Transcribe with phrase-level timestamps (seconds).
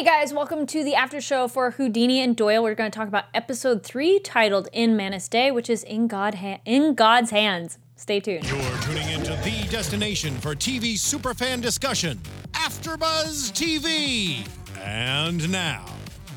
[0.00, 2.62] Hey guys, welcome to the after show for Houdini and Doyle.
[2.62, 6.36] We're going to talk about episode three, titled "In Manus Dei," which is in God
[6.36, 7.76] ha- in God's hands.
[7.96, 8.48] Stay tuned.
[8.48, 12.18] You're tuning into the destination for TV superfan discussion,
[12.52, 14.48] AfterBuzz TV.
[14.82, 15.84] And now,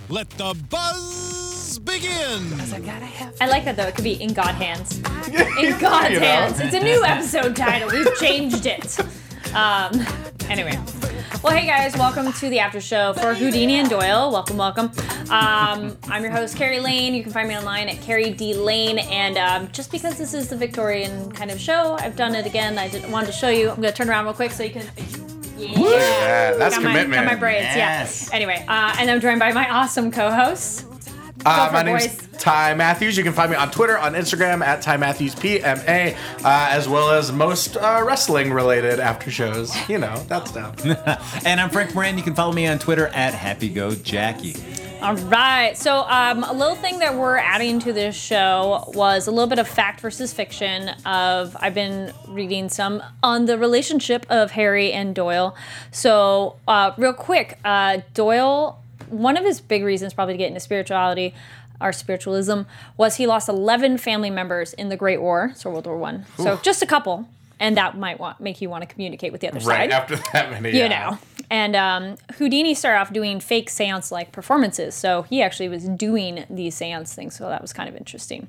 [0.10, 2.44] let the buzz begin.
[3.40, 3.88] I like that though.
[3.88, 4.98] It could be in God hands.
[4.98, 6.26] In God's You know.
[6.26, 6.60] hands.
[6.60, 7.88] It's a new episode title.
[7.92, 8.98] We've changed it.
[9.54, 10.04] Um,
[10.50, 10.80] anyway.
[11.44, 14.32] Well, hey guys, welcome to the after show for Houdini and Doyle.
[14.32, 14.86] Welcome, welcome.
[15.30, 17.14] Um, I'm your host, Carrie Lane.
[17.14, 19.00] You can find me online at Carrie D Lane.
[19.00, 22.78] And um, just because this is the Victorian kind of show, I've done it again.
[22.80, 23.70] I did, wanted to show you.
[23.70, 24.86] I'm going to turn around real quick so you can.
[25.58, 27.24] Yeah, Yeah, that's got my, commitment.
[27.24, 28.30] got my braids, Yes.
[28.30, 28.36] yeah.
[28.36, 30.86] Anyway, uh, and I'm joined by my awesome co-hosts.
[31.46, 32.28] Uh, my name's boys.
[32.40, 33.18] Ty Matthews.
[33.18, 37.12] You can find me on Twitter, on Instagram at Ty Matthews PMA, uh, as well
[37.12, 39.74] as most uh, wrestling related after shows.
[39.90, 40.74] You know, that stuff.
[41.46, 42.18] And I'm Frank Moran.
[42.18, 45.02] You can follow me on Twitter at HappyGoJackie.
[45.04, 45.76] All right.
[45.78, 49.60] So, um, a little thing that we're adding to this show was a little bit
[49.60, 50.90] of fact versus fiction.
[51.06, 55.58] Of I've been reading some on the relationship of Harry and Doyle.
[55.92, 58.80] So, uh, real quick, uh, Doyle.
[59.10, 61.34] One of his big reasons, probably to get into spirituality,
[61.82, 62.62] or spiritualism,
[62.98, 66.26] was he lost 11 family members in the Great War, so World War One.
[66.38, 67.28] So just a couple,
[67.60, 69.68] and that might want make you want to communicate with the other side.
[69.68, 70.78] right side after that many.
[70.78, 71.10] you yeah.
[71.10, 71.20] know.
[71.54, 74.96] And um, Houdini started off doing fake seance like performances.
[74.96, 77.36] So he actually was doing these seance things.
[77.36, 78.48] So that was kind of interesting.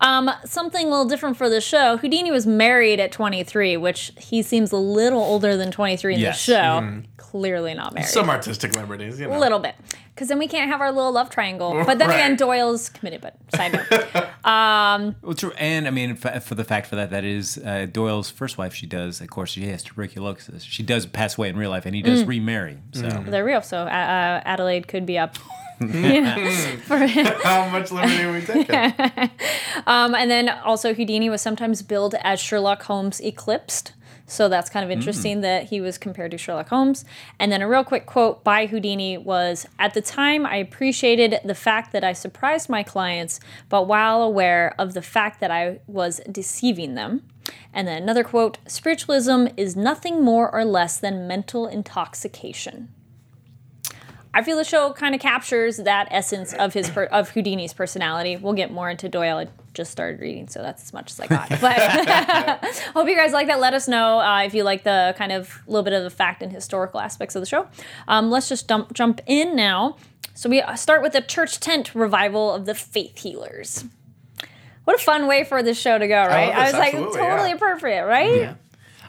[0.00, 4.40] Um, something a little different for the show Houdini was married at 23, which he
[4.40, 6.46] seems a little older than 23 in Yes.
[6.46, 7.02] the show.
[7.18, 8.08] Clearly not married.
[8.08, 9.36] Some artistic liberties, you know.
[9.36, 9.74] a little bit.
[10.18, 11.84] Because then we can't have our little love triangle.
[11.86, 14.26] But then again, Doyle's committed, but side note.
[15.22, 15.52] Well, true.
[15.58, 18.74] And I mean, f- for the fact for that, that is uh, Doyle's first wife.
[18.74, 20.64] She does, of course, she has tuberculosis.
[20.64, 22.06] She does pass away in real life, and he Mm.
[22.06, 22.78] does remarry.
[22.92, 23.62] So They're real.
[23.62, 25.36] So uh, uh, Adelaide could be up.
[25.80, 26.50] you know,
[27.44, 28.74] How much liberty are we taking?
[29.86, 33.92] Um, and then also Houdini was sometimes billed as Sherlock Holmes eclipsed.
[34.28, 34.98] So that's kind of mm.
[34.98, 37.04] interesting that he was compared to Sherlock Holmes.
[37.38, 41.54] And then a real quick quote by Houdini was At the time, I appreciated the
[41.54, 46.20] fact that I surprised my clients, but while aware of the fact that I was
[46.30, 47.24] deceiving them.
[47.72, 52.90] And then another quote Spiritualism is nothing more or less than mental intoxication.
[54.34, 58.36] I feel the show kind of captures that essence of his per- of Houdini's personality.
[58.36, 59.48] We'll get more into Doyle.
[59.78, 61.48] I just started reading, so that's as much as I got.
[61.60, 61.78] But
[62.94, 63.60] hope you guys like that.
[63.60, 66.42] Let us know uh, if you like the kind of little bit of the fact
[66.42, 67.68] and historical aspects of the show.
[68.08, 69.96] Um, let's just dump, jump in now.
[70.34, 73.84] So we uh, start with the church tent revival of the faith healers.
[74.82, 76.48] What a fun way for this show to go, right?
[76.48, 77.54] love I, this, was like, totally yeah.
[77.54, 78.36] appropriate, right?
[78.36, 78.54] Yeah.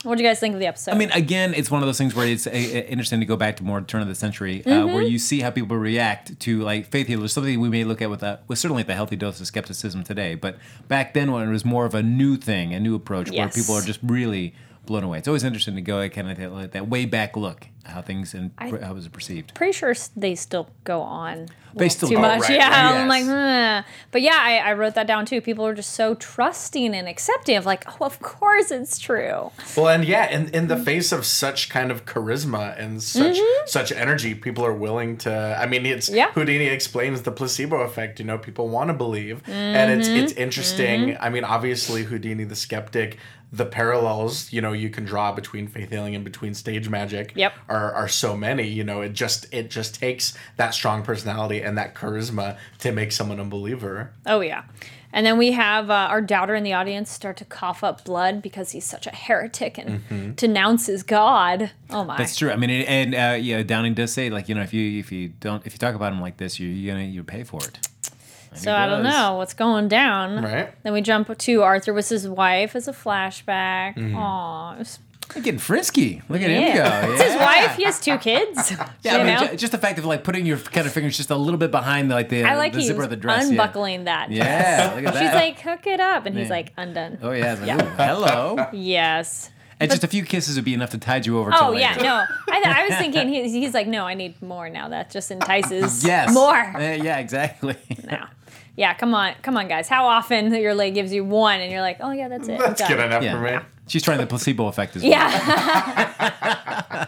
[0.04, 0.92] What do you guys think of the episode?
[0.94, 3.36] I mean, again, it's one of those things where it's uh, uh, interesting to go
[3.36, 4.94] back to more turn of the century, uh, Mm-hmm.
[4.94, 7.34] where you see how people react to like faith healers.
[7.34, 10.36] Something we may look at with a with certainly the healthy dose of skepticism today,
[10.36, 10.58] but
[10.88, 13.76] back then when it was more of a new thing, a new approach, where people
[13.76, 14.54] are just really
[14.86, 15.20] blown away.
[15.20, 18.02] It's always interesting to go at kind of that, like that way back look how
[18.02, 19.54] things and I- how it was perceived.
[19.54, 21.50] pretty sure they still go on.
[21.76, 22.42] They still too go, much.
[22.42, 23.86] right, yeah, right, I'm like, yes.
[23.86, 25.40] "Huh." but yeah, I, I wrote that down too.
[25.40, 29.52] People are just so trusting and accepting of like, oh, of course it's true.
[29.78, 33.68] Well, and yeah, in, in the face of such kind of charisma and such mm-hmm.
[33.68, 35.58] such energy, people are willing to.
[35.60, 36.32] I mean, it's Yeah.
[36.32, 38.20] Houdini explains the placebo effect.
[38.20, 40.42] You know, people want to believe, and it's it's mm-hmm.
[40.42, 41.02] interesting.
[41.10, 41.24] Mm-hmm.
[41.24, 43.18] I mean, obviously, Houdini the skeptic.
[43.52, 47.54] The parallels, you know, you can draw between faith healing and between stage magic Yep.
[47.68, 48.68] are, are so many.
[48.68, 53.12] You know, it just it just takes that strong personality and that charisma to make
[53.12, 54.14] someone a believer.
[54.26, 54.64] Oh yeah.
[55.12, 58.44] And then we have uh, our doubter in the audience start to cough up blood
[58.44, 61.72] because he's such a heretic and denounces God.
[61.90, 62.16] Oh my.
[62.18, 62.52] That's true.
[62.52, 65.30] I mean, and uh, yeah, Downing does say like you know if you if you
[65.40, 67.89] don't if you talk about him like this, you're, you're gonna you pay for it.
[68.52, 70.44] And So I don't know what's going down.
[70.44, 70.74] Right.
[70.84, 73.96] Then we jump to Arthur with his wife as a flashback.
[73.96, 74.16] Mm-hmm.
[74.16, 74.84] Aw,
[75.44, 76.22] getting frisky.
[76.28, 77.06] Look at him yeah.
[77.06, 77.12] go.
[77.14, 77.76] It's his wife.
[77.76, 78.74] He has two kids.
[79.04, 81.16] Yeah, you I mean, ju- just the fact of like putting your kind of fingers
[81.16, 83.16] just a little bit behind the, like the, I like the he zipper of the
[83.16, 83.44] dress.
[83.46, 83.50] yeah.
[83.52, 84.32] unbuckling that.
[84.32, 85.20] Yeah, look at that.
[85.24, 86.26] She's like, hook it up.
[86.26, 86.54] And he's Yeah.
[86.54, 87.20] like, undone.
[87.22, 87.96] oh yeah, like, Yeah.
[87.96, 88.68] hello.
[88.74, 89.52] Yes.
[89.82, 91.52] And just a few kisses would be enough to tide you over.
[91.54, 91.96] Oh, yeah.
[91.96, 92.26] No.
[92.54, 94.90] I, th- I was thinking, he's, he's like, no, I need more now.
[94.90, 96.34] That just entices Yes.
[96.34, 96.54] more.
[96.54, 97.78] Uh, yeah, exactly.
[98.04, 98.26] No.
[98.80, 99.34] Yeah, come on.
[99.42, 99.90] Come on, guys.
[99.90, 102.60] How often your leg gives you one and you're like, oh, yeah, that's it.
[102.60, 103.34] That's good enough Yeah.
[103.34, 103.60] for me.
[103.88, 105.12] She's trying the placebo effect as well.
[105.12, 105.28] Yeah.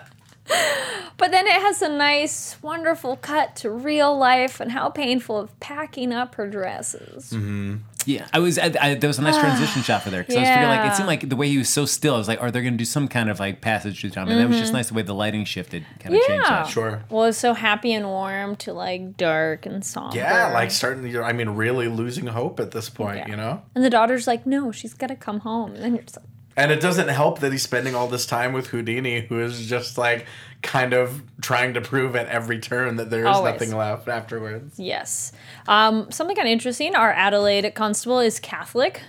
[1.17, 5.57] but then it has a nice, wonderful cut to real life and how painful of
[5.61, 7.31] packing up her dresses.
[7.31, 7.77] Mm-hmm.
[8.05, 8.57] Yeah, I was.
[8.57, 10.91] I, I, there was a nice transition shot for there because I was feeling like
[10.91, 12.15] it seemed like the way he was so still.
[12.15, 14.27] I was like, are they going to do some kind of like passage through time?
[14.29, 14.77] And that was just mm-hmm.
[14.77, 16.63] nice the way the lighting shifted, kind of changed Yeah.
[16.63, 16.67] that.
[16.67, 17.03] Sure.
[17.09, 20.15] Well, it's so happy and warm to like dark and somber.
[20.15, 21.11] Yeah, like starting.
[21.11, 23.17] to- I mean, really losing hope at this point.
[23.17, 23.29] Yeah.
[23.29, 23.61] You know.
[23.75, 25.73] And the daughter's like, no, she's got to come home.
[25.73, 26.25] And then you're just like,
[26.57, 29.97] And it doesn't help that he's spending all this time with Houdini, who is just
[29.97, 30.25] like
[30.61, 33.53] kind of trying to prove at every turn that there is Always.
[33.53, 34.77] nothing left afterwards.
[34.77, 35.31] yes.
[35.67, 36.93] Um, something kind of interesting.
[36.95, 39.01] Our Adelaide constable is Catholic.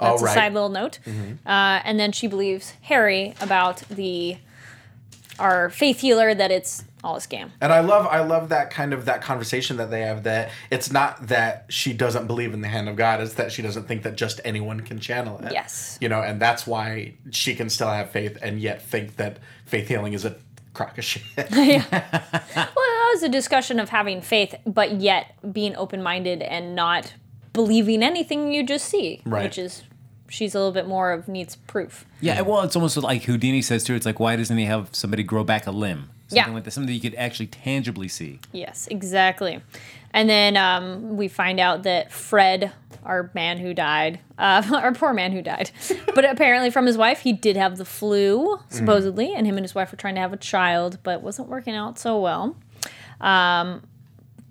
[0.00, 0.98] Oh, That's a side little note.
[1.06, 4.38] Uh, and then she believes Harry about the
[5.38, 7.50] our faith healer that it's all a scam.
[7.60, 10.92] And I love I love that kind of that conversation that they have that it's
[10.92, 14.02] not that she doesn't believe in the hand of God, it's that she doesn't think
[14.02, 15.52] that just anyone can channel it.
[15.52, 15.98] Yes.
[16.00, 19.88] You know, and that's why she can still have faith and yet think that faith
[19.88, 20.36] healing is a
[20.74, 21.22] crock of shit.
[21.52, 21.84] yeah.
[22.54, 27.14] Well, that was a discussion of having faith, but yet being open minded and not
[27.52, 29.44] believing anything you just see, Right.
[29.44, 29.82] which is
[30.28, 32.06] she's a little bit more of needs proof.
[32.20, 33.94] Yeah, well, it's almost like Houdini says too.
[33.94, 36.10] It's like, why doesn't he have somebody grow back a limb?
[36.30, 36.54] Something Yeah.
[36.54, 38.38] like that, something that you could actually tangibly see.
[38.52, 39.60] Yes, exactly.
[40.12, 42.72] And then um, we find out that Fred,
[43.04, 45.70] our man who died, uh, our poor man who died,
[46.14, 49.74] but apparently from his wife, he did have the flu, supposedly, and him and his
[49.74, 52.56] wife were trying to have a child, but it wasn't working out so well.
[53.20, 53.82] Um,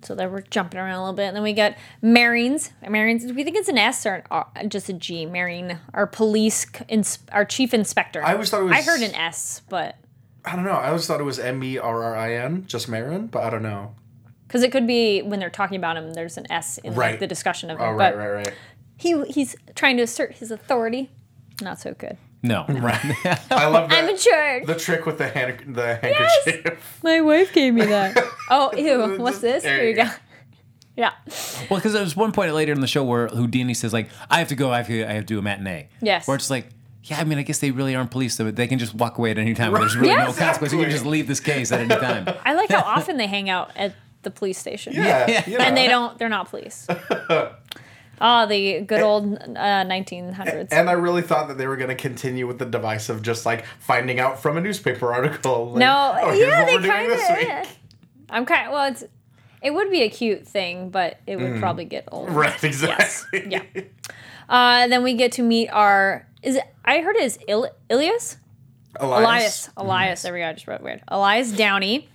[0.02, 1.24] so they were jumping around a little bit.
[1.26, 2.72] And then we got Marines.
[2.88, 5.26] Marines, do we think it's an S or an R, just a G?
[5.26, 8.24] Marine, our police, ins- our chief inspector.
[8.24, 9.96] I always thought it was- I heard an S, but
[10.44, 10.72] I don't know.
[10.72, 13.50] I always thought it was M E R R I N, just Marin, but I
[13.50, 13.94] don't know.
[14.46, 17.26] because it could be when they're talking about him, there's an S in like, the
[17.26, 17.90] discussion of oh, him.
[17.90, 18.54] Oh right, but right, right.
[18.96, 21.10] he he's trying to assert his authority.
[21.60, 22.16] Not so good.
[22.42, 22.98] No, Right.
[23.50, 23.98] I love that.
[23.98, 24.10] I'm that.
[24.12, 24.66] insured.
[24.66, 27.00] The trick with the hand, the handkerchief.
[27.04, 28.16] My wife gave me that.
[28.50, 29.18] oh, ew.
[29.20, 29.62] What's this?
[29.62, 30.04] there Here you you go.
[30.04, 30.10] go.
[30.96, 31.12] Yeah.
[31.68, 34.48] Well, because there's one point later in the show where Houdini says like, "I have
[34.48, 34.72] to go.
[34.72, 35.04] I have to.
[35.04, 36.26] I have to do a matinee." Yes.
[36.26, 36.68] Where it's like,
[37.04, 39.30] yeah, I mean, I guess they really aren't police, so they can just walk away
[39.30, 39.72] at any time.
[39.72, 40.72] There's really Yeah, no consequence.
[40.72, 42.26] You can just leave this case at any time.
[42.44, 44.92] I like how often they hang out at the police station.
[44.92, 45.44] Yeah, Yeah.
[45.46, 45.62] yeah.
[45.62, 46.18] And they don't.
[46.18, 46.86] They're not police.
[48.20, 50.68] Oh, the good old uh, 1900s.
[50.72, 53.46] And I really thought that they were going to continue with the device of just
[53.46, 55.70] like finding out from a newspaper article.
[55.70, 57.48] Like, no, oh, yeah, they kind this week.
[57.48, 57.78] of.
[58.28, 58.70] I'm kind.
[58.70, 59.04] Well, it's.
[59.62, 62.28] It would be a cute thing, but it would probably get old.
[62.30, 62.34] Mm.
[62.34, 63.46] Right, exactly.
[63.50, 63.62] Yeah.
[64.50, 66.26] Uh, then we get to meet our.
[66.42, 66.64] Is it?
[66.84, 68.36] I heard it is Il- Ilias.
[68.98, 69.22] Elias.
[69.24, 69.70] Elias.
[69.76, 70.22] Elias.
[70.22, 70.48] There we go.
[70.48, 71.02] I just wrote weird.
[71.08, 72.08] Elias Downey.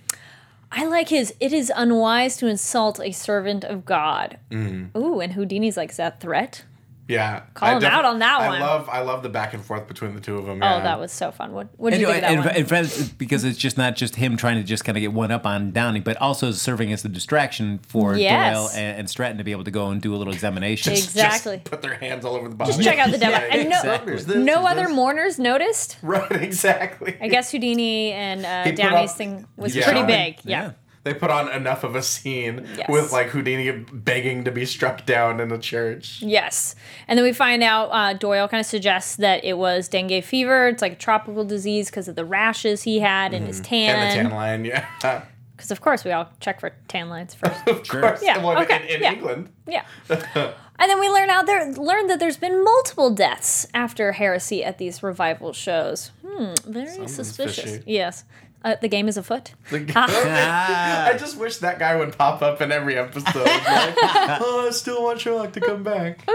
[0.70, 1.32] I like his.
[1.40, 4.38] It is unwise to insult a servant of God.
[4.50, 4.98] Mm-hmm.
[4.98, 6.64] Ooh, and Houdini's like, is that threat?
[7.08, 7.42] Yeah.
[7.54, 8.60] Call I him out on that I one.
[8.60, 10.60] love I love the back and forth between the two of them.
[10.62, 10.82] Oh, yeah.
[10.82, 11.52] that was so fun.
[11.52, 12.48] What What did you think of that and, one?
[12.56, 15.30] and Fred, because it's just not just him trying to just kind of get one
[15.30, 18.56] up on Downey, but also serving as a distraction for Yes.
[18.56, 20.94] Doyle and, and Stratton to be able to go and do a little examination.
[20.94, 21.58] Just Exactly.
[21.64, 22.72] put their hands all over the body.
[22.72, 23.32] Just check out the demo.
[23.38, 24.12] Yeah, and no, exactly.
[24.12, 24.96] There's this, no there's other this.
[24.96, 25.98] mourners noticed.
[26.02, 27.16] Right, exactly.
[27.20, 29.84] I guess Houdini and uh, He put Downey's up- thing was Yeah.
[29.84, 30.06] pretty Yeah.
[30.06, 30.38] big.
[30.44, 30.72] Yeah.
[31.06, 32.88] They put on enough of a scene Yes.
[32.88, 36.20] with like Houdini begging to be struck down in a church.
[36.20, 36.74] Yes.
[37.06, 40.66] And then we find out uh, Doyle kind of suggests that it was dengue fever.
[40.66, 43.74] It's like a tropical disease because of the rashes he had and his Mm-hmm.
[43.74, 44.24] And the tan.
[44.26, 45.22] tan line, yeah.
[45.56, 47.66] Because, of course, we all check for tan lines first.
[47.68, 48.20] of course.
[48.22, 49.12] Yeah, Well, okay, in, in yeah.
[49.12, 49.48] England.
[49.66, 49.84] yeah.
[50.78, 54.76] And then we learn out there learn that there's been multiple deaths after heresy at
[54.76, 56.10] these revival shows.
[56.22, 57.76] Hmm, very suspicious.
[57.76, 57.82] fishy.
[57.86, 58.24] Yes.
[58.66, 59.52] Uh, the game is afoot.
[59.70, 61.06] The- Ah.
[61.06, 63.32] I just wish that guy would pop up in every episode.
[63.46, 66.18] Like, oh, I still want Sherlock to come back.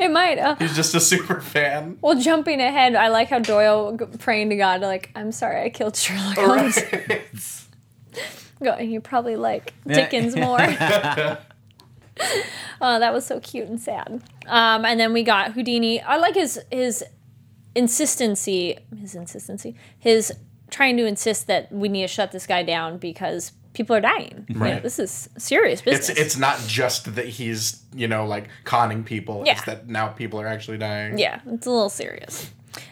[0.00, 0.38] It might.
[0.38, 1.96] Uh, He's just a super fan.
[2.00, 5.70] well, jumping ahead, I like how Doyle g- praying to God, like, I'm sorry I
[5.70, 6.78] killed Sherlock Holmes.
[6.92, 7.22] Right.
[8.62, 10.58] Go, and you probably like Dickens more.
[10.60, 11.36] oh,
[12.98, 14.22] that was so cute and sad.
[14.46, 16.00] Um, and then we got Houdini.
[16.02, 17.04] I like his his
[17.74, 20.32] insistency, his insistency, his
[20.70, 24.44] trying to insist that we need to shut this guy down because people are dying.
[24.48, 24.82] You know, Right.
[24.82, 26.08] this is serious business.
[26.08, 29.42] It's it's not just that he's you know like conning people.
[29.46, 29.52] Yeah.
[29.52, 31.18] It's that now people are actually dying.
[31.18, 32.50] yeah, it's a little serious.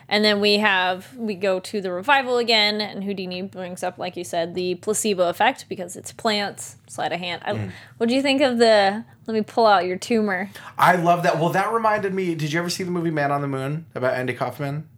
[0.08, 4.16] And then we have we go to the revival again, and Houdini brings up, like
[4.16, 6.76] you said, the placebo effect because it's plants.
[6.88, 7.42] Sleight of hand.
[7.46, 7.70] Mm.
[7.98, 9.04] What do you think of the?
[9.26, 10.50] Let me pull out your tumor.
[10.78, 11.38] I love that.
[11.38, 12.34] Well, that reminded me.
[12.34, 14.88] Did you ever see the movie Man on the Moon about Andy Kaufman?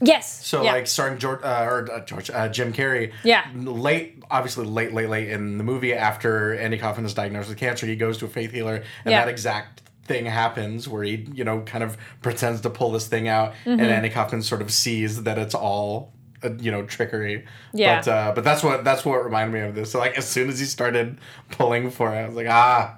[0.00, 0.44] Yes.
[0.46, 0.72] So yeah.
[0.72, 3.12] like starring George uh, or uh, George uh, Jim Carrey.
[3.22, 3.46] Yeah.
[3.54, 7.86] Late, obviously late, late, late in the movie after Andy Kaufman is diagnosed with cancer,
[7.86, 9.20] he goes to a faith healer, and Yeah.
[9.24, 13.28] that exact thing happens where he you know kind of pretends to pull this thing
[13.28, 13.70] out, Mm-hmm.
[13.80, 16.12] and Andy Kaufman sort of sees that it's all.
[16.42, 18.00] uh, You know trickery, Yeah.
[18.00, 19.90] But uh, but that's what that's what reminded me of this.
[19.92, 21.18] So like as soon as he started
[21.52, 22.96] pulling for it, I was like, ah,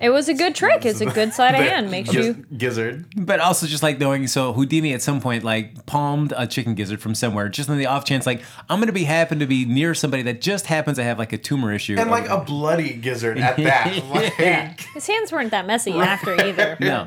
[0.00, 0.86] It was a good trick.
[0.86, 1.90] It's a good sleight of hand.
[1.90, 2.34] Makes giz- you.
[2.56, 3.04] gizzard.
[3.16, 7.00] But also just like knowing, so Houdini at some point like palmed a chicken gizzard
[7.02, 9.94] from somewhere, just on the off chance, like I'm gonna be happen to be near
[9.94, 11.96] somebody that just happens to have like a tumor issue.
[11.98, 14.04] And like a bloody gizzard at that.
[14.10, 14.74] Like, Yeah.
[14.94, 16.76] His hands weren't that messy after either.
[16.80, 17.06] no,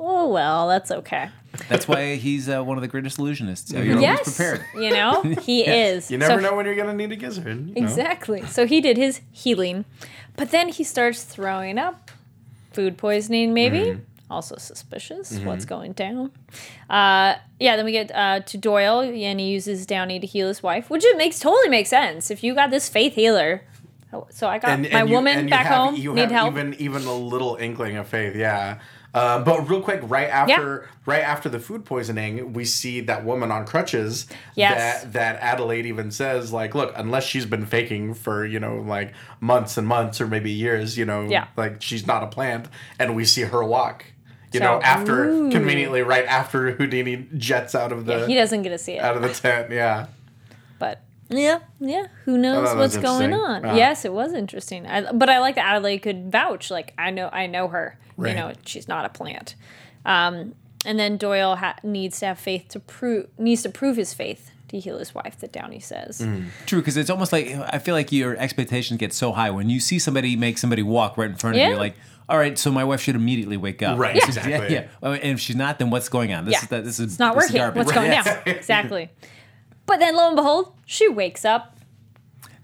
[0.00, 1.28] Oh well, that's okay.
[1.68, 3.68] that's why he's uh, one of the greatest illusionists.
[3.68, 4.82] So you're yes, always prepared.
[4.84, 6.10] you know he is.
[6.10, 7.46] You never So- know when you're gonna need a gizzard.
[7.46, 7.80] you know?
[7.82, 8.44] Exactly.
[8.46, 9.84] So he did his healing,
[10.36, 12.10] but then he starts throwing up.
[12.74, 13.78] Food poisoning, maybe.
[13.78, 14.00] Mm-hmm.
[14.30, 15.38] Also suspicious.
[15.40, 16.32] What's going down?
[16.90, 17.76] Uh, yeah.
[17.76, 21.04] Then we get uh, to Doyle, and he uses Downey to heal his wife, which
[21.04, 22.30] it makes totally makes sense.
[22.30, 23.62] If you got this faith healer,
[24.30, 26.52] so I got And, my and you- woman back have- home You need have help.
[26.52, 28.78] even even a little inkling of faith, yeah.
[29.14, 33.52] Uh, but real quick, right after right after the food poisoning, we see that woman
[33.52, 34.26] on crutches.
[34.56, 35.02] Yes.
[35.04, 39.14] That that Adelaide even says like, look, unless she's been faking for you know like
[39.40, 41.46] months and months or maybe years, you know, Yeah.
[41.56, 42.66] like she's not a plant,
[42.98, 44.04] and we see her walk.
[44.52, 45.50] You So- know, after Ooh.
[45.50, 49.00] conveniently right after Houdini jets out of the he doesn't get to see it.
[49.02, 50.06] out of the tent, yeah.
[50.80, 53.62] but yeah, yeah, who knows that what's going on?
[53.64, 53.74] Yeah.
[53.76, 54.86] Yes, it was interesting.
[54.86, 56.70] I, but I like that Adelaide could vouch.
[56.70, 57.96] Like I know, I know her.
[58.16, 58.30] Right.
[58.30, 59.54] You know, she's not a plant.
[60.04, 60.54] Um,
[60.86, 64.50] and then Doyle ha- needs to have faith to prove needs to prove his faith
[64.68, 65.38] to heal his wife.
[65.38, 66.20] That Downey says.
[66.20, 66.46] Mm.
[66.66, 69.80] True, because it's almost like I feel like your expectations get so high when you
[69.80, 71.76] see somebody make somebody walk right in front of you.
[71.76, 71.96] Like,
[72.28, 73.98] all right, so my wife should immediately wake up.
[73.98, 74.74] Right, This is- exactly.
[74.74, 75.08] Yeah, yeah.
[75.10, 76.44] And if she's not, then what's going on?
[76.44, 76.84] This Yeah, is that.
[76.84, 77.60] This is it's not this is working.
[77.62, 77.76] garbage.
[77.78, 78.24] What's going Yes.
[78.44, 78.54] down?
[78.56, 79.10] exactly.
[79.86, 81.73] But then, lo and behold, she wakes up.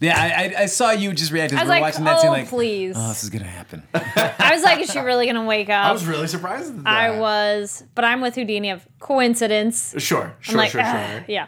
[0.00, 2.04] Yeah, I, I, I saw you just react as I we was were like, watching
[2.04, 2.28] that scene.
[2.30, 3.82] "Oh, Like, please." oh, this is gonna happen.
[3.94, 6.70] I was like, "Is she really gonna wake up?" I was really surprised.
[6.70, 6.88] At that.
[6.88, 9.94] I was, but I'm with Houdini of coincidence.
[9.98, 11.24] Sure, sure, I'm like, sure, "Ah," sure.
[11.28, 11.46] yeah.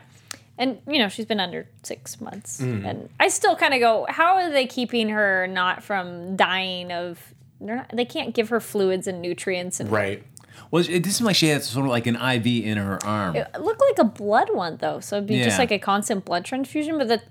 [0.59, 2.85] And you know, she's been under six months, Mm.
[2.87, 7.18] and I still kind of go, how are they keeping her not from dying of?
[7.61, 7.90] They're not.
[7.94, 10.23] They can't give her fluids and nutrients, and Right.
[10.71, 13.35] Well, it did seem like she had sort of like an IV in her arm.
[13.37, 15.00] it looked like a blood one though.
[15.00, 15.62] So it'd be just Yeah.
[15.62, 17.25] like a constant blood transfusion, but that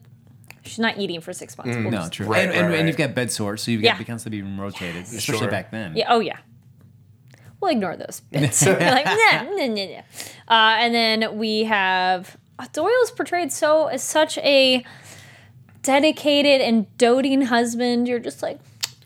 [0.63, 1.75] she's not eating for six months.
[1.75, 2.27] We'll No, just- true.
[2.27, 3.91] Right, and, and, right, and you've got bed sores, so you've Yeah.
[3.93, 5.47] got to constantly being rotated, especially Sure.
[5.51, 5.95] back then.
[5.95, 6.05] Yeah.
[6.09, 6.37] Oh yeah.
[7.59, 8.65] We'll ignore those bits.
[8.65, 9.99] We're like, nah, nah, nah, nah.
[10.47, 14.83] Uh, and then we have uh, Doyle's portrayed so as such a
[15.83, 18.07] dedicated and doting husband.
[18.07, 18.59] You're just like,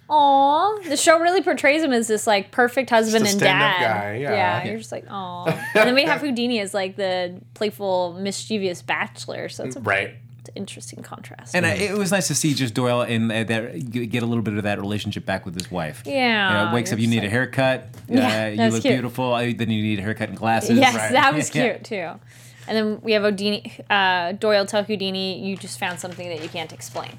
[0.10, 0.78] aw.
[0.88, 4.02] The show really portrays him as this like perfect husband Just and a stand-up dad.
[4.02, 4.64] guy, yeah.
[4.66, 5.46] you're just like, aw.
[5.46, 9.50] and then we have Houdini as like the playful, mischievous bachelor.
[9.50, 10.16] So it's a Right.
[10.56, 11.56] It's an interesting contrast.
[11.56, 14.44] And I, it was nice to see just Doyle and uh, that get a little
[14.44, 16.04] bit of that relationship back with his wife.
[16.06, 17.88] Yeah, You know, wakes up, you just need a haircut.
[18.08, 18.94] Yeah, uh, you that's look cute.
[18.94, 19.34] beautiful.
[19.34, 20.78] uh, Then you need a haircut and glasses.
[20.78, 21.12] Yes, Right.
[21.12, 21.74] that was Yeah.
[21.74, 22.20] cute too.
[22.68, 26.50] And then we have Houdini, uh, Doyle tell Houdini, you just found something that you
[26.50, 27.12] can't explain.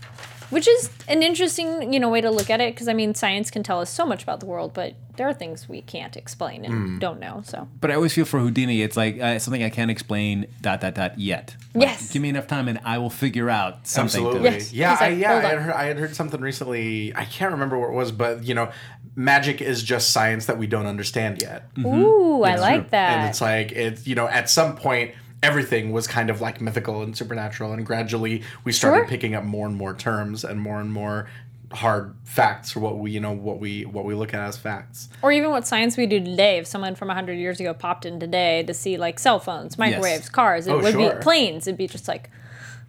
[0.50, 3.50] Which is an interesting, you know, way to look at it because I mean, science
[3.50, 6.64] can tell us so much about the world, but there are things we can't explain
[6.64, 6.98] and Hmm.
[6.98, 7.42] don't know.
[7.44, 10.46] So But I always feel for Houdini, it's like uh, something I can't explain.
[10.60, 11.56] Dot dot dot yet.
[11.74, 12.12] Like, Yes.
[12.12, 14.22] Give me enough time, and I will figure out something.
[14.22, 14.50] to- Absolutely.
[14.50, 14.72] Yes.
[14.72, 15.32] Yeah, He's I, yeah.
[15.34, 17.12] I had, heard, I had heard something recently.
[17.16, 18.70] I can't remember what it was, but you know,
[19.16, 21.68] magic is just science that we don't understand yet.
[21.78, 22.90] ooh, I like true.
[22.90, 23.18] that.
[23.18, 25.12] And it's like it's you know, at some point
[25.46, 29.06] everything was kind of like mythical and supernatural, and gradually we started Sure.
[29.08, 31.28] picking up more and more terms and more and more
[31.72, 35.08] hard facts or what we you know what we what we look at as facts.
[35.22, 36.58] or even what science we do today.
[36.58, 40.28] If someone from hundred years ago popped in today to see like cell phones, microwaves,
[40.28, 41.14] cars, it Oh, would sure.
[41.14, 41.66] be planes.
[41.66, 42.30] It'd be just like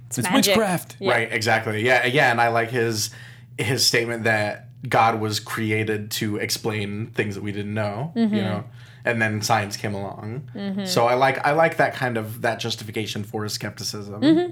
[0.07, 0.55] it's, It's magic.
[0.55, 0.95] witchcraft.
[0.99, 1.11] Yeah.
[1.11, 1.83] Right, exactly.
[1.85, 3.09] Yeah, yeah, and I like his
[3.57, 8.35] his statement that God was created to explain things that we didn't know, Mm-hmm.
[8.35, 8.63] you know.
[9.07, 10.49] And then science came along.
[10.85, 14.21] So I like I like that kind of that justification for skepticism.
[14.21, 14.51] Mm-hmm.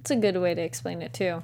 [0.00, 1.42] It's a good way to explain it too.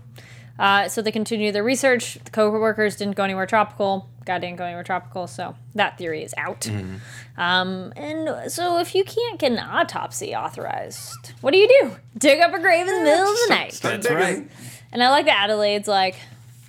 [0.59, 2.19] Uh, so they continue their research.
[2.23, 4.11] The co-workers didn't go anywhere tropical.
[4.27, 6.69] God didn't go anywhere tropical, so that theory is out.
[7.39, 11.97] Um, and so if you can't get an autopsy authorized, what do you do?
[12.19, 13.81] Dig up a grave in the middle of the night.
[13.83, 14.47] That's right.
[14.93, 16.17] And I like that Adelaide's like,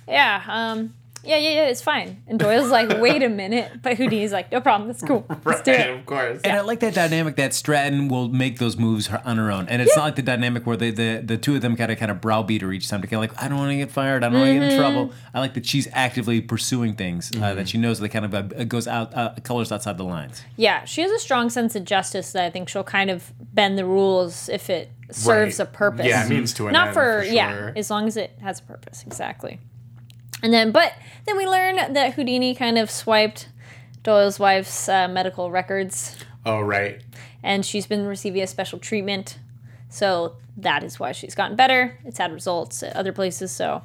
[0.08, 0.94] yeah, um,
[1.24, 2.22] yeah, yeah, yeah, it's fine.
[2.26, 5.70] And Doyle's like, wait a minute, but Houdini's like, no problem, it's cool, let's do
[5.72, 5.90] Right, it.
[5.98, 6.40] of course.
[6.42, 9.80] And I like that dynamic that Stratton will make those moves on her own, and
[9.82, 12.10] it's not like the dynamic where they, the the two of them kind of kind
[12.10, 14.24] of browbeat her each time to kind of like I don't want to get fired,
[14.24, 14.70] I don't want to get Mm-hmm.
[14.72, 15.12] in trouble.
[15.34, 18.64] I like that she's actively pursuing things uh, that she knows that kind of uh,
[18.64, 20.42] goes out uh, colors outside the lines.
[20.56, 23.78] Yeah, she has a strong sense of justice that I think she'll kind of bend
[23.78, 25.68] the rules if it serves Right.
[25.68, 26.06] a purpose.
[26.06, 28.60] Yeah, it means to an Not end, for, for yeah, as long as it has
[28.60, 29.58] a purpose, exactly.
[30.42, 30.92] And then, but
[31.26, 33.48] then we learn that Houdini kind of swiped
[34.02, 37.00] Doyle's wife's uh, medical records, Oh right.
[37.42, 39.38] and she's been receiving a special treatment.
[39.88, 41.96] So that is why she's gotten better.
[42.04, 43.52] It's had results at other places.
[43.52, 43.82] So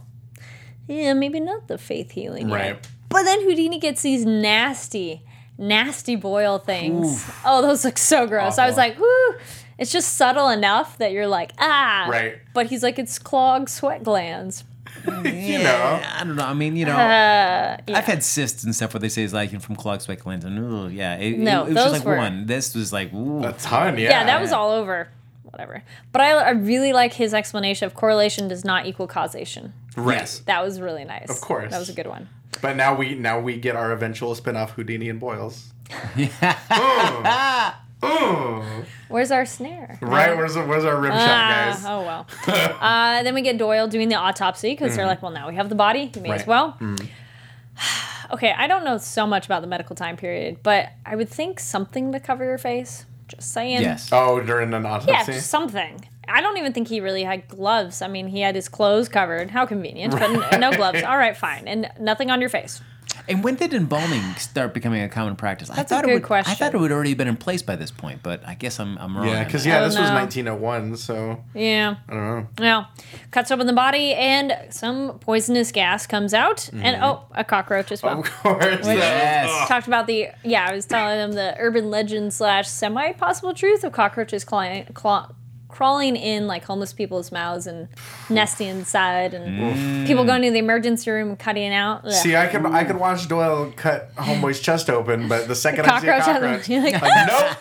[0.87, 2.49] yeah, maybe not the faith healing.
[2.49, 2.55] yet.
[2.55, 2.87] Right.
[3.09, 5.21] But then Houdini gets these nasty,
[5.57, 7.29] nasty boil things.
[7.45, 8.57] Oh, those look so gross.
[8.57, 9.35] I was like, whoo.
[9.77, 12.07] It's just subtle enough that you're like, ah.
[12.09, 12.37] Right.
[12.53, 14.63] But he's like, it's clogged sweat glands.
[15.47, 16.01] You know.
[16.03, 16.45] I don't know.
[16.45, 17.97] I mean, you know, Uh, yeah.
[17.97, 20.59] I've had cysts and stuff where they say it's like from clogged sweat glands, and
[20.59, 22.45] ooh, yeah, it, No, it, it was those just like were- one.
[22.45, 23.43] This was like, ooh.
[23.45, 24.09] A ton, yeah.
[24.09, 25.07] yeah, that was all over.
[25.43, 25.81] Whatever.
[26.11, 29.73] But I, I really like his explanation of correlation does not equal causation.
[29.95, 30.17] right.
[30.17, 30.39] Yes.
[30.39, 31.29] That was really nice.
[31.29, 31.71] Of course.
[31.71, 32.29] That was a good one.
[32.61, 35.19] But now we now we get our eventual spin-off Houdini and
[38.01, 38.85] Boils.
[39.09, 39.97] Where's our snare?
[40.01, 40.35] Right?
[40.35, 41.85] Where's the, where's our rim shot, Ah, guys?
[41.85, 42.27] oh well.
[42.81, 45.69] uh, then we get Doyle doing the autopsy because they're like, well, now we have
[45.69, 46.11] the body.
[46.15, 46.47] We may as Right.
[46.47, 46.77] well.
[48.31, 51.59] okay, I don't know so much about the medical time period, but I would think
[51.59, 53.05] something to cover your face.
[53.27, 53.81] Just saying.
[53.81, 54.09] yes.
[54.11, 55.33] Oh, during an Yeah, autopsy.
[55.33, 56.07] just something.
[56.29, 58.01] I don't even think he really had gloves.
[58.01, 59.49] I mean, he had his clothes covered.
[59.51, 61.03] How convenient, but n- no gloves.
[61.07, 62.81] All right, fine, and nothing on your face.
[63.29, 65.69] And when did embalming start becoming a common practice?
[65.69, 67.61] That's I a thought good it would, I thought it would already been in place
[67.61, 69.27] by this point, but I guess I'm, I'm wrong.
[69.27, 71.97] yeah, because yeah, this don't was 1901, so Yeah.
[72.07, 72.47] I don't know.
[72.59, 72.89] Well,
[73.31, 77.03] cuts open the body, and some poisonous gas comes out, and mm-hmm.
[77.03, 78.19] oh, a cockroach as well.
[78.19, 78.85] Of course.
[78.85, 79.67] Yes.
[79.67, 83.83] talked about the yeah i was telling them the urban legend slash semi possible truth
[83.83, 85.29] of cockroaches clawing, claw,
[85.67, 87.87] crawling in like homeless people's mouths and
[88.29, 90.07] nesting inside and mm.
[90.07, 92.11] people going to the emergency room cutting out Ugh.
[92.11, 95.99] See, I could I could watch Doyle cut homeboy's chest open, but the second I
[95.99, 97.57] see a Cockroach has- cockroach, like, like, nope,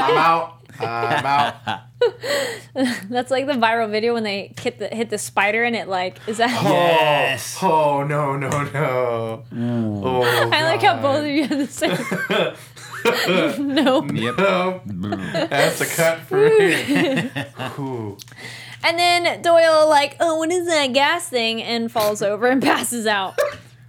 [0.00, 0.57] I'm out.
[0.80, 1.54] I'm out.
[3.10, 6.16] that's like the viral video when they hit the hit the spider and it like
[6.28, 7.58] is that oh, Yes.
[7.60, 9.42] Oh no no no.
[9.52, 10.02] Mm.
[10.04, 10.22] Oh,
[10.52, 11.98] i like how both of you have the same
[13.76, 14.34] no Yep.
[14.38, 17.30] Oh, that's a cut for me.
[18.84, 23.06] And then doyle like oh what is that gas thing and falls over and passes
[23.06, 23.36] out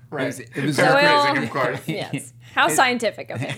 [0.09, 0.37] Right.
[0.39, 1.87] It was- Paraphrasing, Doyle- of course.
[1.87, 3.55] yes how scientific of him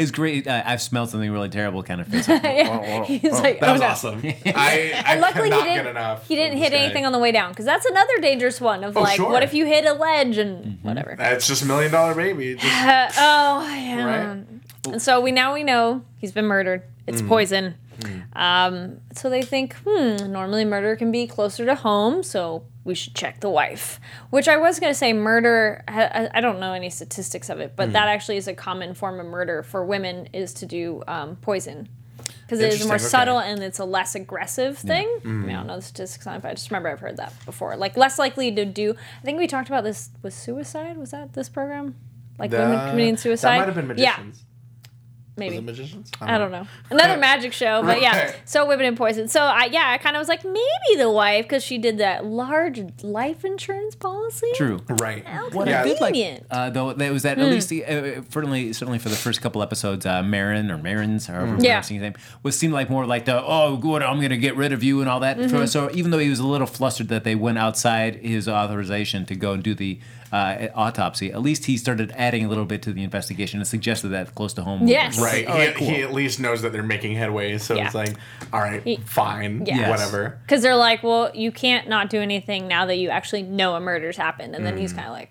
[0.00, 0.46] It's great.
[0.46, 2.26] Uh, I've smelled something really terrible kind of face.
[2.28, 3.04] yeah.
[3.04, 4.22] he's like That oh was no awesome.
[4.24, 5.74] I, I And luckily he didn't.
[5.74, 6.26] get enough.
[6.26, 6.78] he didn't hit guy.
[6.78, 9.30] anything on the way down because that's another dangerous one of like, sure.
[9.30, 11.14] what if you hit a ledge and whatever.
[11.18, 12.54] That's just a million dollar baby.
[12.54, 14.04] Just, Uh, oh yeah.
[14.04, 14.46] Right?
[14.86, 16.82] And so we now we know he's been murdered.
[17.06, 17.74] It's poison.
[18.32, 23.14] Um, so they think, hmm, normally murder can be closer to home, so we should
[23.14, 24.00] check the wife.
[24.30, 25.84] Which I was going to say, murder.
[25.86, 29.20] I, I- don't know any statistics of it, but that actually is a common form
[29.20, 31.88] of murder for women is to do um, poison.
[32.42, 33.04] Because it is more okay.
[33.04, 35.08] subtle and it's a less aggressive thing.
[35.24, 37.18] I, mean, I don't know the statistics on it, but I just remember I've heard
[37.18, 37.76] that before.
[37.76, 38.96] Like less likely to do.
[39.20, 40.96] I think we talked about this with suicide.
[40.96, 41.94] Was that this program?
[42.40, 43.52] Like women committing suicide.
[43.52, 44.38] That might have been magicians.
[44.40, 44.49] Yeah.
[45.40, 45.56] Maybe.
[45.56, 46.10] Was it magicians?
[46.20, 46.66] I don't know.
[46.90, 48.32] Another magic show, but yeah.
[48.44, 49.26] So women in poison.
[49.26, 52.24] So I yeah, I kind of was like maybe the wife because she did that
[52.24, 54.46] large life insurance policy.
[54.54, 54.78] True.
[54.88, 55.24] Right.
[55.52, 55.80] What Yeah.
[55.80, 56.46] I did like, Convenient.
[56.50, 57.42] uh, though, that was that Hmm.
[57.44, 61.26] at least the, uh, certainly certainly for the first couple episodes, uh, Marin or Marin's,
[61.26, 61.70] however Yeah.
[61.70, 61.78] yeah.
[61.82, 64.84] his name, was seemed like more like the oh good, I'm gonna get rid of
[64.84, 65.38] you and all that.
[65.38, 65.48] Mm-hmm.
[65.48, 69.24] So, so even though he was a little flustered that they went outside his authorization
[69.26, 69.98] to go and do the
[70.32, 74.08] uh, autopsy, at least he started adding a little bit to the investigation and suggested
[74.10, 74.86] that close to home.
[74.86, 75.16] Yes.
[75.16, 75.46] was- Right.
[75.46, 75.86] All he, right, cool.
[75.88, 77.86] he at least knows that they're making headway, so Yeah.
[77.86, 78.14] it's like,
[78.52, 79.76] all right, He- fine, Yeah.
[79.78, 79.90] Yes.
[79.90, 80.38] whatever.
[80.46, 83.80] Because they're like, well, you can't not do anything now that you actually know a
[83.80, 85.30] murder's happened, and then he's kind of like,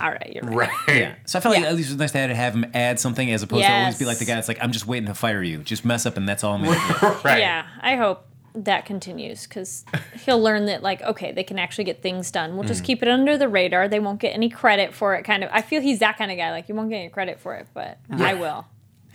[0.00, 0.68] all right, you're right.
[0.88, 0.96] Right.
[0.96, 1.14] Yeah.
[1.24, 1.68] So I felt like Yeah.
[1.70, 3.96] at least it was nice to have have him add something as opposed to always
[3.98, 5.58] be like the guy that's like, I'm just waiting to fire you.
[5.58, 7.06] Just mess up and that's all I'm gonna do.
[7.24, 7.38] Right.
[7.38, 9.84] Yeah, I hope that continues because
[10.24, 13.08] he'll learn that like okay they can actually get things done we'll just keep it
[13.08, 15.98] under the radar they won't get any credit for it kind of i feel he's
[15.98, 18.64] that kind of guy like you won't get any credit for it but i will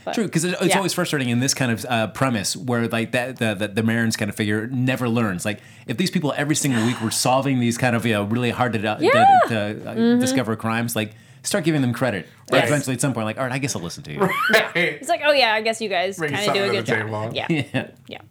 [0.05, 0.77] but, True, because it's Yeah.
[0.77, 4.15] always frustrating in this kind of uh, premise where like that the the, the Marin's
[4.15, 5.43] kind of figure never learns.
[5.43, 8.49] Like if these people every single week were solving these kind of you know really
[8.49, 9.39] hard to, to, Yeah.
[9.49, 9.87] Mm-hmm.
[9.87, 11.11] uh, discover crimes, like
[11.43, 12.27] start giving them credit.
[12.49, 12.59] Right.
[12.59, 12.67] Right.
[12.69, 14.19] Eventually, at some point, like all right, I guess I'll listen to you.
[14.21, 14.71] Right.
[14.75, 17.47] it's like oh yeah i guess you guys kind of do a good job yeah
[17.49, 17.87] yeah.
[18.07, 18.21] yeah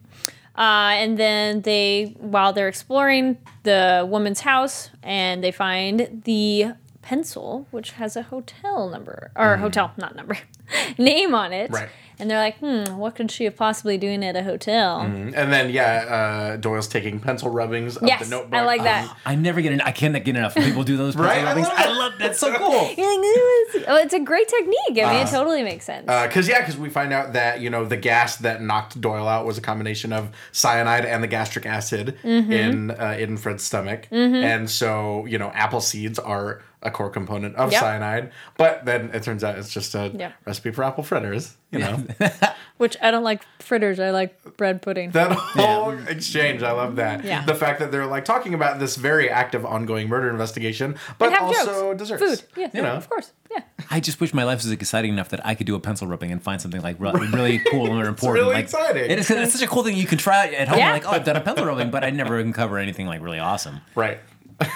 [0.59, 7.67] uh, and then they while they're exploring the woman's house and they find the pencil
[7.71, 10.37] which has a hotel number or hotel not number
[10.99, 11.75] name on it Mm-hmm.
[11.75, 11.89] Right.
[12.21, 15.71] And they're like hmm what could she have possibly doing at a hotel And then
[15.71, 18.55] yeah, uh, Doyle's taking pencil rubbings of yes the notebook.
[18.55, 19.73] i like that I never get.
[19.73, 21.15] En- I cannot get enough people do those.
[21.17, 21.69] Pencil I rubbings.
[21.69, 21.93] love I it.
[21.97, 22.71] love that's so cool.
[22.97, 25.05] You're like, "This is-" oh, it's a great technique.
[25.05, 26.07] I mean, it totally makes sense.
[26.07, 29.47] Because yeah, because we find out that you know the gas that knocked Doyle out
[29.47, 32.53] was a combination of cyanide and the gastric acid Mm-hmm.
[32.53, 37.57] in uh, in Fred's stomach, and so you know apple seeds are a core component
[37.57, 37.81] of Yep.
[37.81, 38.33] cyanide.
[38.57, 40.33] But then it turns out it's just a Yeah.
[40.45, 41.57] recipe for apple fritters.
[41.71, 42.03] You know,
[42.79, 44.01] Which I don't like fritters.
[44.01, 45.11] I like bread pudding.
[45.11, 47.25] that whole exchange, I love that.
[47.25, 47.45] Yeah.
[47.45, 51.43] The fact that they're like talking about this very active, ongoing murder investigation, but have
[51.43, 51.65] also
[51.95, 51.99] jokes.
[51.99, 52.23] desserts.
[52.41, 52.43] Food.
[52.57, 53.33] Yeah, you know, of course.
[53.51, 53.61] Yeah.
[53.91, 56.31] I just wish my life was exciting enough that I could do a pencil rubbing
[56.33, 58.45] and find something like re- really cool or important.
[58.45, 59.11] really like, exciting.
[59.11, 60.79] It is, it's such a cool thing you can try at home.
[60.79, 60.93] Yeah.
[60.93, 63.81] Like, oh, I've done a pencil rubbing, but I never uncover anything like really awesome.
[63.95, 64.21] right.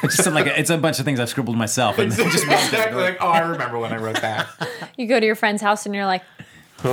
[0.03, 3.03] It's just like it's a bunch of things I've scribbled myself, and just exactly.
[3.03, 4.49] Like, oh, I remember when I wrote that.
[4.97, 6.23] You go to your friend's house and you're like,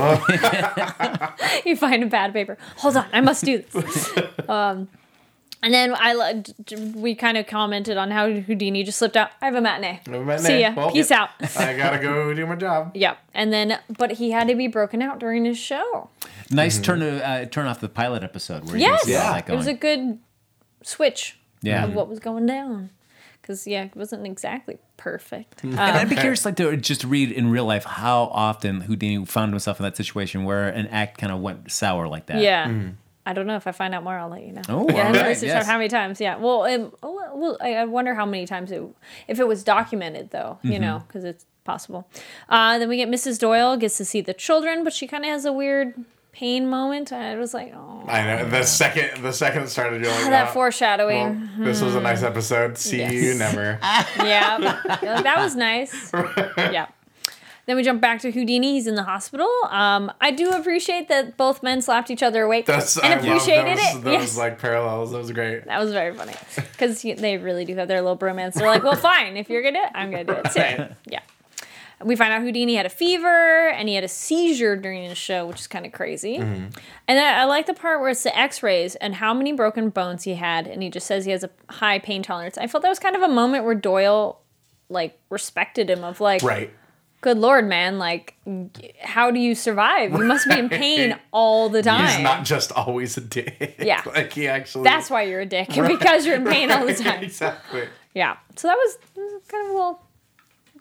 [1.64, 2.56] you find a pad paper.
[2.76, 4.10] Hold on, I must do this.
[4.48, 4.88] um,
[5.62, 9.16] and then I lo- d- d- we kind of commented on how Houdini just slipped
[9.16, 9.30] out.
[9.42, 10.00] I have a matinee.
[10.06, 10.48] have a matinee.
[10.48, 10.72] See ya.
[10.76, 11.20] Well, Peace yep.
[11.42, 11.56] out.
[11.58, 12.92] I gotta go do my job.
[12.94, 16.08] Yeah, and then but he had to be broken out during his show.
[16.50, 19.22] nice turn to uh, turn off the pilot episode where Yes, you can see all
[19.34, 19.40] Yeah.
[19.42, 20.18] that it was a good
[20.82, 21.84] switch Yeah.
[21.84, 22.90] of what was going down.
[23.40, 25.62] Because yeah, it wasn't exactly perfect.
[25.64, 29.24] And Um, I'd be curious, like, to just read in real life how often Houdini
[29.24, 32.42] found himself in that situation where an act kind of went sour like that.
[32.42, 32.70] yeah.
[33.26, 34.18] I don't know if I find out more.
[34.18, 34.62] I'll let you know.
[34.68, 35.66] Oh, yeah, all right, yes.
[35.66, 36.20] how many times?
[36.20, 36.36] Yeah.
[36.36, 38.82] Well, um, well, well, I I wonder how many times it,
[39.28, 40.58] if it was documented though.
[40.62, 40.80] You Mm-hmm.
[40.82, 42.08] know, because it's possible.
[42.48, 43.38] Uh, then we get Mrs.
[43.38, 45.94] Doyle gets to see the children, but she kind of has a weird
[46.32, 47.12] pain moment.
[47.12, 48.48] I was like, oh, I know.
[48.48, 51.48] The second, the second it started, you're like, that oh, foreshadowing.
[51.58, 52.78] well, this was a nice episode.
[52.78, 53.12] See Yes.
[53.12, 53.78] you never.
[54.18, 56.12] yeah, like, that was nice.
[56.56, 56.86] yeah.
[57.66, 58.72] Then we jump back to Houdini.
[58.72, 59.48] He's in the hospital.
[59.68, 63.24] Um, I do appreciate that both men slapped each other awake That's and I love
[63.24, 64.04] appreciated those, it.
[64.04, 64.36] those yes.
[64.36, 65.12] like parallels.
[65.12, 65.66] That was great.
[65.66, 68.54] That was very funny because they really do have their little bromance.
[68.54, 69.36] They're like, well, fine.
[69.36, 70.60] If you're going to do it, I'm going to do it too.
[70.60, 70.92] Right.
[71.06, 71.20] Yeah.
[72.04, 75.46] We find out Houdini had a fever and he had a seizure during his show,
[75.46, 76.38] which is kind of crazy.
[76.38, 76.68] Mm-hmm.
[77.08, 79.90] And I, I like the part where it's the x rays and how many broken
[79.90, 80.66] bones he had.
[80.66, 82.56] And he just says he has a high pain tolerance.
[82.56, 84.40] I felt that was kind of a moment where Doyle,
[84.88, 86.70] like, respected him of, like, Right.
[87.20, 88.34] good lord, man, like,
[89.02, 90.12] how do you survive?
[90.12, 92.06] You must be in pain all the time.
[92.06, 93.76] He's not just always a dick.
[93.78, 94.02] Yeah.
[94.14, 94.84] like he actually.
[94.84, 97.22] That's why you're a dick, because you're in pain all the time.
[97.24, 97.88] exactly.
[98.14, 98.38] Yeah.
[98.56, 98.96] So that was
[99.48, 100.02] kind of a little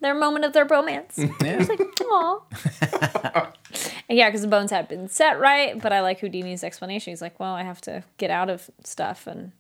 [0.02, 1.18] their moment of their bromance.
[1.44, 1.58] Yeah.
[1.60, 3.52] It's like, aw.
[4.10, 7.12] Yeah, because the bones had been set right, but I like Houdini's explanation.
[7.12, 9.52] He's like, well, I have to get out of stuff, and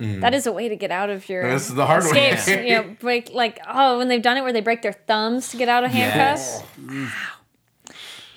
[0.00, 1.52] that is a way to get out of your Mm.
[1.52, 2.30] This is the hard way.
[2.30, 2.48] escapes.
[2.66, 5.56] you know, break like oh, when they've done it where they break their thumbs to
[5.56, 6.62] get out of handcuffs.
[6.90, 7.12] Yes.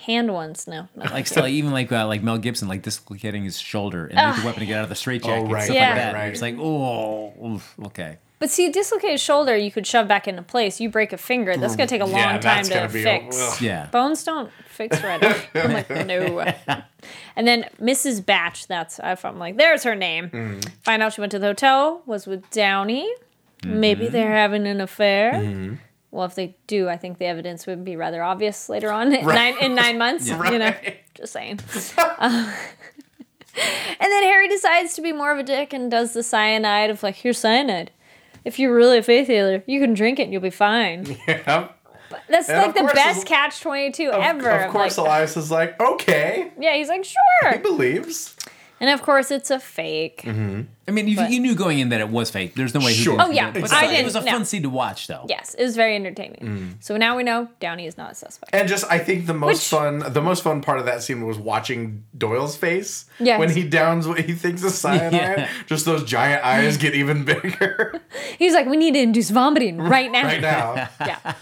[0.06, 0.88] Hand ones, no.
[0.96, 1.04] no.
[1.04, 4.40] Like still, like, even like uh, like Mel Gibson, like dislocating his shoulder and use
[4.42, 5.88] the weapon to get out of the straitjacket, Oh, right, stuff Yeah.
[5.90, 6.14] like that.
[6.14, 8.16] right, It's like, oh, oof, okay.
[8.42, 10.80] But see, a dislocated shoulder you could shove back into place.
[10.80, 13.62] You break a finger, that's gonna take a long Yeah, time to gonna a- fix.
[13.62, 13.86] Yeah.
[13.92, 15.48] Bones don't fix right away.
[15.54, 16.52] I'm like, no.
[17.36, 18.26] And then Mrs.
[18.26, 20.28] Batch, that's I'm like, there's her name.
[20.30, 20.68] Mm.
[20.82, 23.08] Find out she went to the hotel, was with Downey.
[23.62, 23.78] Mm-hmm.
[23.78, 25.78] Maybe they're having an affair.
[26.10, 29.24] Well, if they do, I think the evidence would be rather obvious later on in,
[29.40, 30.26] nine, in nine months.
[30.28, 30.98] You know, Right.
[31.14, 31.60] just saying.
[31.96, 32.52] Uh,
[33.54, 37.04] and then Harry decides to be more of a dick and does the cyanide of
[37.04, 37.92] like, here's cyanide.
[38.44, 41.16] If you're really a faith healer, you can drink it and you'll be fine.
[41.28, 41.68] Yeah.
[42.28, 44.50] That's And like the best catch 22 ever.
[44.50, 47.52] of course, like, Elias is like, okay, yeah, he's like, sure.
[47.52, 48.36] he believes.
[48.82, 50.22] And of course, it's a fake.
[50.22, 50.62] Mm-hmm.
[50.88, 52.56] I mean, you, you knew going in that it was fake.
[52.56, 52.92] There's no way.
[52.92, 53.16] Sure.
[53.20, 53.52] Oh, yeah.
[53.52, 53.72] could do it.
[53.72, 54.32] I still, it didn't was a know.
[54.32, 55.24] fun scene to watch, though.
[55.28, 56.40] Yes, it was very entertaining.
[56.42, 56.82] Mm.
[56.84, 58.52] So now we know Downey is not a suspect.
[58.52, 61.24] And just, I think the most Which- fun, the most fun part of that scene
[61.24, 63.38] was watching Doyle's face Yes.
[63.38, 65.12] when he downs what he thinks is cyanide.
[65.12, 65.48] Yeah.
[65.66, 68.00] Just those giant eyes get even bigger
[68.38, 70.24] He's like, we need to induce vomiting right now.
[70.24, 70.88] right now.
[71.00, 71.34] yeah.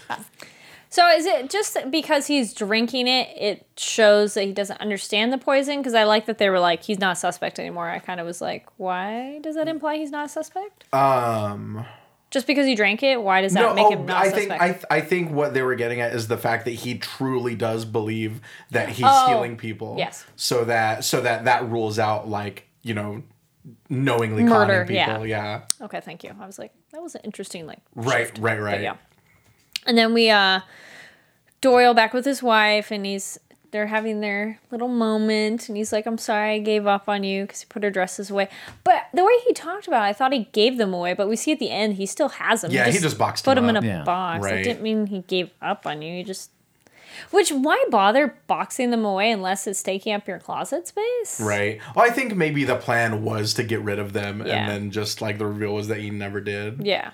[0.91, 5.37] So is it just because he's drinking it, it shows that he doesn't understand the
[5.37, 5.77] poison?
[5.77, 7.89] Because I like that they were like, he's not a suspect anymore.
[7.89, 10.93] I kind of was like, why does that imply he's not a suspect?
[10.93, 11.85] Um,
[12.29, 14.47] Just because he drank it, why does that no, make oh, him not I suspect?
[14.49, 16.97] think I, th- I think what they were getting at is the fact that he
[16.97, 19.95] truly does believe that he's Oh, healing people.
[19.97, 20.25] yes.
[20.35, 23.23] So that so that that rules out like you know
[23.89, 25.25] knowingly Murder, conning people.
[25.25, 25.61] Yeah.
[25.79, 26.35] Okay, thank you.
[26.39, 28.25] I was like, that was an interesting like Right.
[28.27, 28.39] shift.
[28.39, 28.57] Right.
[28.57, 28.81] But Right.
[28.81, 28.95] yeah.
[29.85, 30.61] And then we uh
[31.61, 33.39] Doyle back with his wife and he's
[33.71, 37.43] they're having their little moment and he's like, I'm sorry I gave up on you
[37.43, 38.49] because he put her dresses away.
[38.83, 41.37] But the way he talked about it, I thought he gave them away, but we
[41.37, 42.71] see at the end he still has them.
[42.71, 43.51] Yeah, he just boxed them.
[43.51, 44.03] put them them in a Yeah.
[44.03, 44.43] box.
[44.43, 44.63] That Right.
[44.63, 46.17] didn't mean he gave up on you.
[46.17, 46.51] He just
[47.29, 51.39] which why bother boxing them away unless it's taking up your closet space?
[51.41, 51.79] Right.
[51.95, 54.55] Well, I think maybe the plan was to get rid of them, Yeah.
[54.55, 56.85] and then just like the reveal was that he never did.
[56.85, 57.11] Yeah.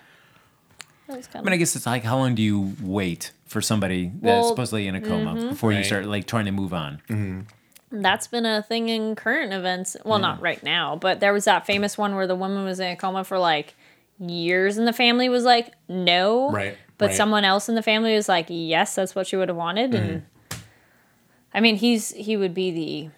[1.08, 3.62] That was kind I mean, I guess it's like, how long do you wait for
[3.62, 4.50] somebody that's Well, mm-hmm.
[4.50, 5.50] supposedly in a coma mm-hmm.
[5.50, 7.02] before you start like trying to move on?
[7.10, 8.02] Mm-hmm.
[8.02, 9.96] That's been a thing in current events.
[10.04, 10.44] Well, not mm.
[10.44, 13.24] right now, but there was that famous one where the woman was in a coma
[13.24, 13.76] for like
[14.20, 16.52] years and the family was like, no.
[16.52, 16.78] Right.
[16.98, 17.16] but Right.
[17.16, 20.22] someone else in the family was like, yes, that's what she would have wanted, and
[20.22, 20.60] mm-hmm.
[21.54, 23.10] I mean, he's he would be the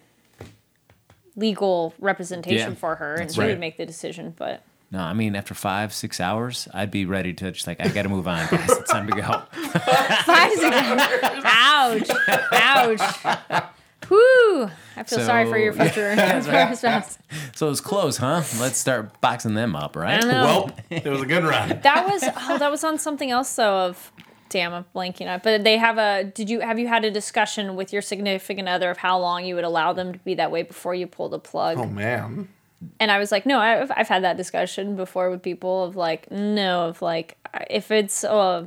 [1.36, 3.48] legal representation Yeah, for her, and that's he right.
[3.48, 4.34] would make the decision.
[4.36, 7.88] But No, I mean after five, six hours, I'd be ready to just like I
[7.88, 8.68] got to move on, guys.
[8.70, 9.22] It's time to go.
[10.22, 11.42] five seconds.
[11.44, 12.10] ouch,
[12.52, 13.64] ouch.
[14.08, 14.64] Whoo!
[14.96, 17.18] I feel sorry for your So- future spouse.
[17.54, 18.42] So those clothes, huh?
[18.58, 20.14] Let's start boxing them up, right?
[20.16, 20.44] I don't know.
[20.44, 21.80] Well, it was a good run.
[21.82, 23.86] That was oh, that was on something else though.
[23.86, 24.10] Of
[24.48, 25.34] damn, I'm blanking on.
[25.36, 25.42] it.
[25.44, 26.24] But they have a.
[26.24, 29.54] Did you have you had a discussion with your significant other of how long you
[29.54, 31.78] would allow them to be that way before you pull the plug?
[31.78, 32.48] Oh man.
[32.98, 36.30] And I was like, no, I've I've had that discussion before with people of like,
[36.30, 37.36] no, of like,
[37.68, 38.66] if it's uh,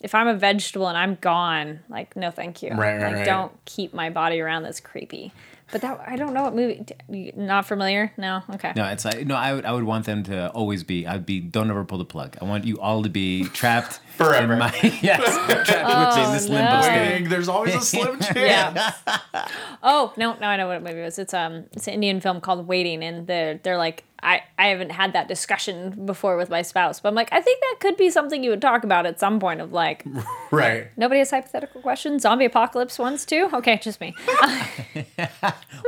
[0.00, 2.70] if I'm a vegetable and I'm gone, like, no, thank you.
[2.70, 3.24] Right, right, like, right.
[3.24, 4.64] don't keep my body around.
[4.64, 5.32] That's creepy.
[5.72, 7.32] But that I don't know what movie.
[7.34, 8.12] Not familiar?
[8.18, 8.42] No.
[8.54, 8.72] Okay.
[8.76, 9.34] No, it's like no.
[9.34, 11.06] I would I would want them to always be.
[11.06, 11.40] I'd be.
[11.40, 12.36] Don't ever pull the plug.
[12.40, 14.56] I want you all to be trapped Forever.
[14.56, 14.72] My,
[15.02, 15.20] yes,
[15.66, 16.82] trapped within this limbo no.
[16.82, 17.28] state.
[17.28, 18.36] There's always a slim chance.
[18.36, 18.92] Yeah.
[19.82, 21.18] oh no, no, I know what movie it was.
[21.18, 24.90] It's um, it's an Indian film called Waiting, and they're they're like, I I haven't
[24.90, 28.08] had that discussion before with my spouse, but I'm like, I think that could be
[28.10, 29.60] something you would talk about at some point.
[29.60, 30.04] Of like,
[30.50, 30.88] Right.
[30.96, 32.22] nobody has hypothetical questions.
[32.22, 33.48] Zombie apocalypse ones too.
[33.52, 34.14] Okay, just me.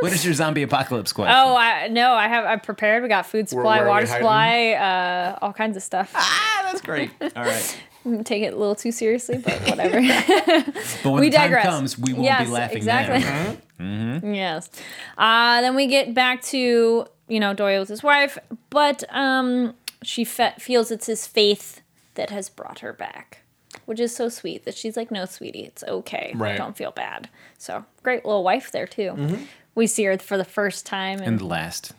[0.00, 1.34] What is your zombie apocalypse question?
[1.36, 3.02] Oh, I no, I have I prepared.
[3.02, 6.12] We got food supply, where are water supply, uh, all kinds of stuff.
[6.14, 7.10] ah, that's great.
[7.20, 7.78] All right,
[8.24, 10.00] Take it a little too seriously, but whatever.
[11.02, 11.64] but when we the time digress.
[11.66, 13.20] comes, we won't yes, be laughing exactly.
[13.20, 13.62] then.
[14.34, 14.70] Yes.
[15.18, 18.38] Uh, then we get back to you know Doyle with his wife,
[18.70, 21.82] but um, she fe- feels it's his faith
[22.14, 23.42] that has brought her back,
[23.84, 26.32] which is so sweet that she's like, "No, sweetie, it's okay.
[26.34, 26.56] Right.
[26.56, 29.38] Don't feel bad." So great little wife there too.
[29.74, 31.92] We see her for the first time, and And the last.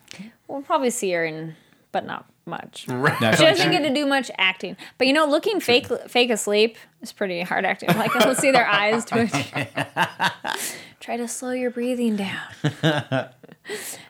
[0.48, 1.56] we'll probably see her in,
[1.92, 2.86] but not much.
[2.98, 3.20] Right.
[3.22, 6.78] No, She doesn't get to do much acting, but you know, looking fake fake asleep
[7.02, 7.90] is pretty hard acting.
[7.90, 9.32] Like let's see their eyes twitch.
[11.00, 12.42] Try to slow your breathing down.
[12.82, 13.30] and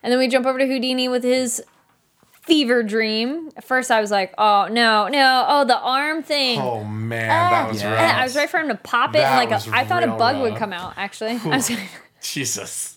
[0.03, 1.61] then we jump over to Houdini with his
[2.41, 3.49] fever dream.
[3.57, 5.45] At first, I was like, "Oh no, no!
[5.47, 7.71] Oh, the arm thing." Oh man, that oh.
[7.73, 7.93] was Yeah.
[7.93, 8.15] rough.
[8.15, 10.03] I was ready for him to pop it, That and like was a, I thought
[10.03, 10.93] a real bug would come out.
[10.97, 11.81] Actually, I was gonna
[12.21, 12.96] Jesus.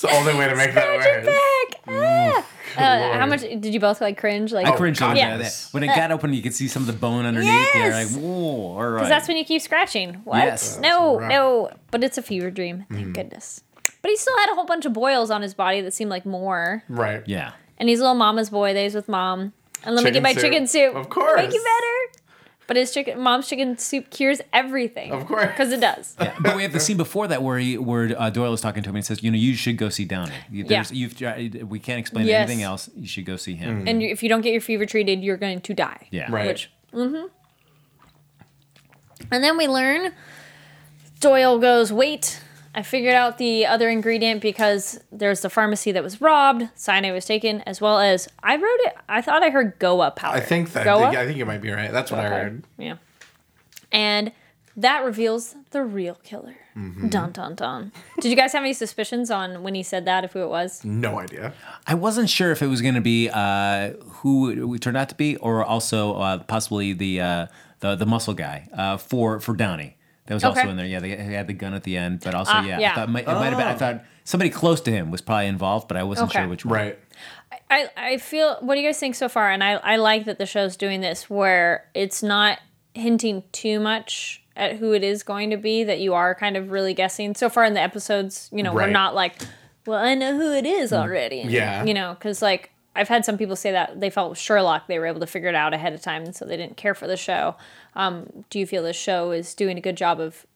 [0.00, 1.72] It's the only way to make that scratch it work.
[1.74, 1.80] back.
[1.88, 2.46] Ah.
[2.76, 3.30] Uh, how Lord.
[3.30, 4.52] much did you both like cringe?
[4.52, 5.38] Like, I cringe God, on yeah.
[5.38, 5.68] that.
[5.72, 7.50] When it got open, you could see some of the bone underneath.
[7.74, 8.16] You're like, Yes.
[8.16, 8.94] whoa, all right.
[8.98, 10.14] Because that's when you keep scratching.
[10.22, 10.36] What?
[10.38, 10.78] Yes.
[10.78, 11.28] No, That's rough.
[11.30, 11.70] no.
[11.90, 12.84] But it's a fever dream.
[12.92, 13.64] Thank goodness.
[14.00, 16.24] But he still had a whole bunch of boils on his body that seemed like
[16.24, 16.84] more.
[16.88, 17.24] Right.
[17.26, 17.52] yeah.
[17.78, 18.74] And he's little mama's boy.
[18.74, 19.52] Days with mom.
[19.84, 20.42] And let me Chicken get my soup.
[20.42, 20.94] chicken soup.
[20.94, 21.36] Of course.
[21.40, 22.07] Make you better.
[22.68, 25.10] But his chicken, mom's chicken soup cures everything.
[25.10, 25.46] Of course.
[25.46, 26.14] Because it does.
[26.20, 28.82] Yeah, but we have the scene before that where he, where uh, Doyle is talking
[28.82, 30.34] to him and he says, you know, you should go see Downey.
[30.50, 32.46] You- there's- You've, tried- we can't explain Yes.
[32.46, 32.90] anything else.
[32.94, 33.88] You should go see him.
[33.88, 36.08] And if you don't get your fever treated, you're going to die.
[36.10, 36.30] Yeah.
[36.30, 36.46] Right.
[36.46, 37.26] Which, mm-hmm.
[39.32, 40.12] and then we learn
[41.20, 42.40] Doyle goes, wait,
[42.74, 47.24] I figured out the other ingredient because there's the pharmacy that was robbed, cyanide was
[47.24, 48.96] taken, as well as I wrote it.
[49.08, 50.36] I thought I heard Goa powder.
[50.36, 51.08] I think that Goa.
[51.08, 51.90] I think you might be right.
[51.90, 52.64] That's what I heard.
[52.76, 52.96] Yeah.
[53.90, 54.32] And
[54.76, 56.56] that reveals the real killer.
[56.76, 57.08] Mm-hmm.
[57.08, 57.90] Dun dun dun.
[58.20, 60.84] Did you guys have any suspicions on when he said that, if who it was?
[60.84, 61.52] No idea.
[61.86, 65.16] I wasn't sure if it was going to be uh, who it turned out to
[65.16, 67.46] be, or also uh, possibly the uh,
[67.80, 69.96] the the muscle guy uh, for for Downey.
[70.28, 70.86] That was also in there.
[70.86, 72.92] Yeah, they had the gun at the end, but also Ah, yeah, yeah.
[72.92, 73.66] I thought it might, it might have been.
[73.66, 76.40] I thought somebody close to him was probably involved, but I wasn't Okay.
[76.40, 76.74] sure which one.
[76.74, 76.98] Right.
[77.70, 80.38] I, I feel what do you guys think so far and I, I like that
[80.38, 82.58] the show's doing this where it's not
[82.94, 86.70] hinting too much at who it is going to be that you are kind of
[86.70, 89.34] really guessing so far in the episodes you know we're not like
[89.86, 91.84] well i know who it is already Yeah.
[91.84, 95.06] you know because like i've had some people say that they felt sherlock they were
[95.06, 97.16] able to figure it out ahead of time and so they didn't care for the
[97.18, 97.54] show
[97.98, 100.46] um, do you feel the show is doing a good job of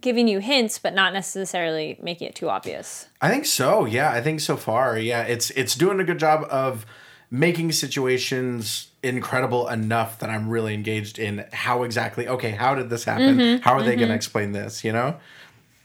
[0.00, 3.84] giving you hints but not necessarily making it too obvious I think so.
[3.86, 4.96] Yeah, I think so far.
[4.96, 6.86] Yeah, it's it's doing a good job of
[7.30, 12.28] making situations incredible enough that I'm really engaged in how exactly.
[12.28, 13.36] Okay, how did this happen?
[13.38, 14.84] Mm-hmm, How are they going to explain this?
[14.84, 15.16] You know,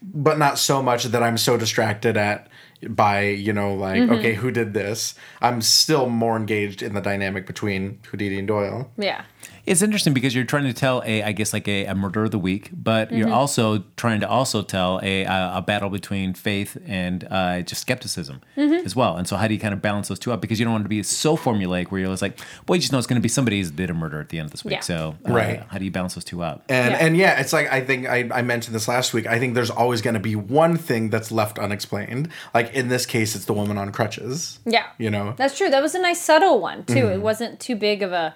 [0.01, 2.47] but not so much that I'm so distracted at
[2.88, 4.13] by you know like Mm-hmm.
[4.13, 8.91] okay who did this i'm still more engaged in the dynamic between houdini and doyle
[8.97, 9.23] yeah
[9.65, 12.32] It's interesting because you're trying to tell a, I guess, like a, a murder of
[12.32, 13.34] the week, but you're Mm-hmm.
[13.34, 18.41] also trying to also tell a a, a battle between faith and uh, just skepticism
[18.58, 18.86] Mm-hmm.
[18.86, 19.17] as well.
[19.17, 20.39] And so, how do you kind of balance those two up?
[20.41, 22.91] Because you don't want to be so formulaic where you're just like, well, you just
[22.91, 24.63] know it's going to be somebody who did a murder at the end of this
[24.63, 24.73] week.
[24.73, 24.80] Yeah.
[24.82, 25.63] So, uh, Right.
[25.69, 26.63] How do you balance those two up?
[26.69, 26.97] and Yeah.
[27.06, 29.69] and yeah it's like i think I, I mentioned this last week i think there's
[29.69, 33.54] always going to be one thing that's left unexplained like in this case it's the
[33.54, 35.69] woman on crutches yeah you know That's true.
[35.69, 37.08] That was a nice subtle one too.
[37.08, 38.36] It wasn't too big of a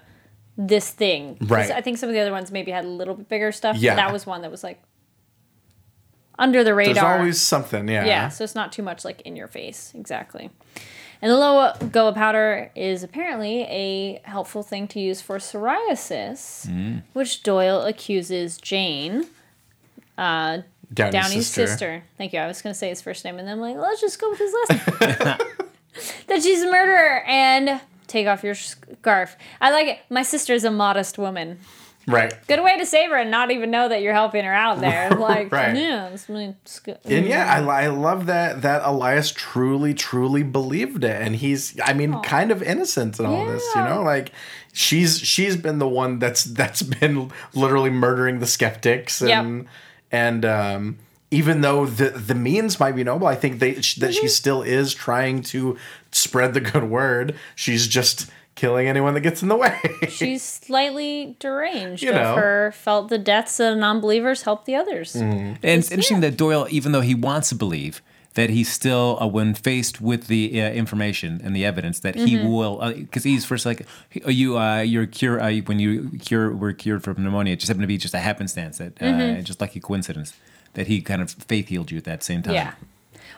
[0.61, 1.37] this thing.
[1.41, 1.71] Right.
[1.71, 3.77] I think some of the other ones maybe had a little bit bigger stuff.
[3.77, 3.95] Yeah.
[3.95, 4.81] that was one that was like
[6.37, 6.93] under the radar.
[6.93, 8.05] There's always something, yeah.
[8.05, 9.93] Yeah, so it's not too much like in your face.
[9.95, 10.49] Exactly.
[11.21, 17.03] And the low Goa powder is apparently a helpful thing to use for psoriasis, Mm.
[17.13, 19.25] which Doyle accuses Jane,
[20.17, 20.59] uh,
[20.93, 21.67] Downey's, Downey's sister.
[21.67, 22.03] sister.
[22.17, 22.39] Thank you.
[22.39, 24.29] I was going to say his first name, and then I'm like, let's just go
[24.29, 25.37] with his last name.
[26.27, 29.37] that she's a murderer and take off your scarf.
[29.61, 29.99] I like it.
[30.09, 31.59] My sister is a modest woman.
[32.07, 32.33] Right.
[32.47, 35.09] Good way to save her and not even know that you're helping her out there.
[35.19, 35.75] Like, Right.
[35.75, 36.97] yeah, it's it's good.
[37.05, 41.93] And yeah, I, I love that that Elias truly, truly believed it, and he's, I
[41.93, 43.63] mean, kind of innocent in all this.
[43.75, 44.31] You know, like
[44.73, 49.67] she's she's been the one that's that's been literally murdering the skeptics, and
[50.11, 50.97] and um,
[51.31, 54.11] even though the the means might be noble, I think they that Mm-hmm.
[54.11, 55.77] she still is trying to
[56.11, 57.35] spread the good word.
[57.55, 59.79] She's just killing anyone that gets in the way.
[60.09, 62.03] She's slightly deranged.
[62.03, 62.35] You of know.
[62.35, 65.13] her felt the deaths of non-believers help the others.
[65.13, 65.57] Mm.
[65.63, 68.01] And it's interesting that Doyle, even though he wants to believe,
[68.33, 72.35] that he's still, uh, when faced with the uh, information and the evidence, that he
[72.35, 72.47] Mm-hmm.
[72.51, 73.85] will, because he's first like,
[74.25, 77.53] "Oh, you, uh, you're cure uh, when you cure were cured from pneumonia.
[77.53, 80.33] It just happened to be just a happenstance, that uh, just lucky coincidence,
[80.73, 82.53] that he kind of faith healed you at that same time.
[82.53, 82.73] Yeah.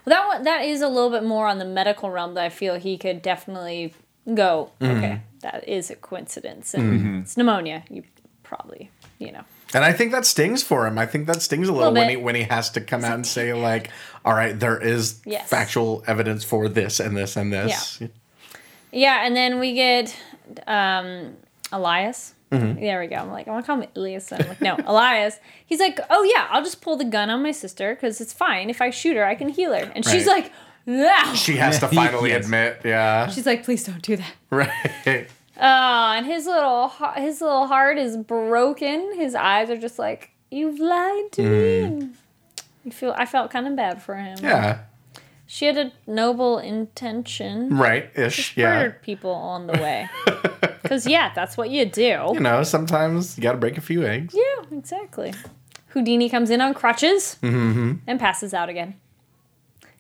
[0.06, 2.50] Well, that one, that is a little bit more on the medical realm that I
[2.50, 3.94] feel he could definitely
[4.34, 4.72] go.
[4.80, 4.98] Mm-hmm.
[4.98, 7.84] Okay, that is a coincidence, and it's pneumonia.
[7.90, 8.04] You
[8.44, 8.90] probably,
[9.20, 9.44] you know.
[9.74, 10.98] And I think that stings for him.
[10.98, 13.14] I think that stings a little, Little when he when he has to come out
[13.14, 13.90] and say like,
[14.26, 15.48] "All right, there is Yes.
[15.50, 18.02] factual evidence for this and this and this."
[18.92, 20.16] Yeah, and then we get
[20.68, 21.38] um,
[21.72, 22.34] Elias.
[22.52, 22.82] Mm-hmm.
[22.82, 23.16] There we go.
[23.16, 24.32] I'm like, I want to call him Elias.
[24.34, 25.40] I'm like, no, Elias.
[25.66, 28.70] He's like, oh yeah, I'll just pull the gun on my sister because it's fine.
[28.70, 29.90] If I shoot her, I can heal her.
[29.96, 30.52] And she's like,
[30.86, 31.34] no.
[31.36, 32.44] She has to finally Yes.
[32.46, 34.34] admit, yeah, She's like, please don't do that.
[34.50, 35.28] right.
[35.58, 39.16] Oh, and his little his little heart is broken.
[39.16, 41.80] His eyes are just like, you've lied to me.
[41.82, 42.16] And
[42.84, 44.38] you feel I felt kind of bad for him.
[44.40, 44.44] Mm.
[44.44, 44.80] Yeah,
[45.46, 47.78] She had a noble intention.
[47.78, 48.10] right.
[48.16, 48.58] Ish.
[48.58, 48.74] Yeah.
[48.74, 50.10] Murdered people on the way.
[50.92, 52.32] Because yeah, that's what you do.
[52.34, 54.36] You know, sometimes you got to break a few eggs.
[54.38, 55.34] Yeah, exactly.
[55.88, 57.94] Houdini comes in on crutches Mm-hmm.
[58.08, 58.96] and passes out again.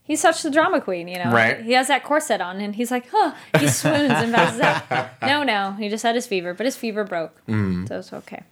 [0.03, 1.31] He's such the drama queen, you know.
[1.31, 1.61] Right.
[1.61, 3.33] He has that corset on and he's like, huh.
[3.57, 5.09] He swoons and passes out.
[5.21, 5.71] No, no.
[5.79, 7.39] He just had his fever, but his fever broke.
[7.47, 7.87] Mm.
[7.87, 8.43] So it's okay.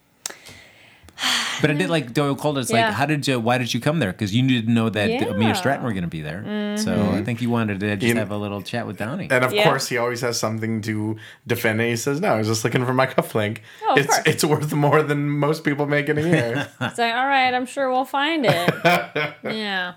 [1.61, 2.87] But I did like Doyle called us Yeah.
[2.87, 3.37] like, how did you?
[3.39, 4.11] Why did you come there?
[4.13, 5.33] Because you didn't know that Yeah.
[5.33, 6.43] me or Stratton were going to be there.
[6.77, 7.23] So I mm-hmm.
[7.25, 9.27] think you wanted to just You- have a little chat with Downey.
[9.29, 9.63] And of Yeah.
[9.65, 11.89] course, he always has something to defend it.
[11.89, 13.57] He says, "No, I was just looking for my cufflink.
[13.85, 14.21] Oh, it's course.
[14.25, 17.65] it's worth more than most people make in a year." It's like, all right, I'm
[17.65, 18.73] sure we'll find it.
[19.43, 19.95] yeah.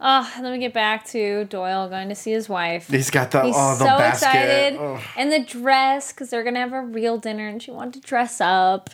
[0.00, 2.88] Ah, oh, then we get back to Doyle going to see his wife.
[2.88, 4.26] He's got the He's oh the so basket.
[4.26, 4.76] excited.
[4.78, 5.00] Ugh.
[5.16, 8.00] And the dress, because they're going to have a real dinner and she wanted to
[8.08, 8.90] dress up.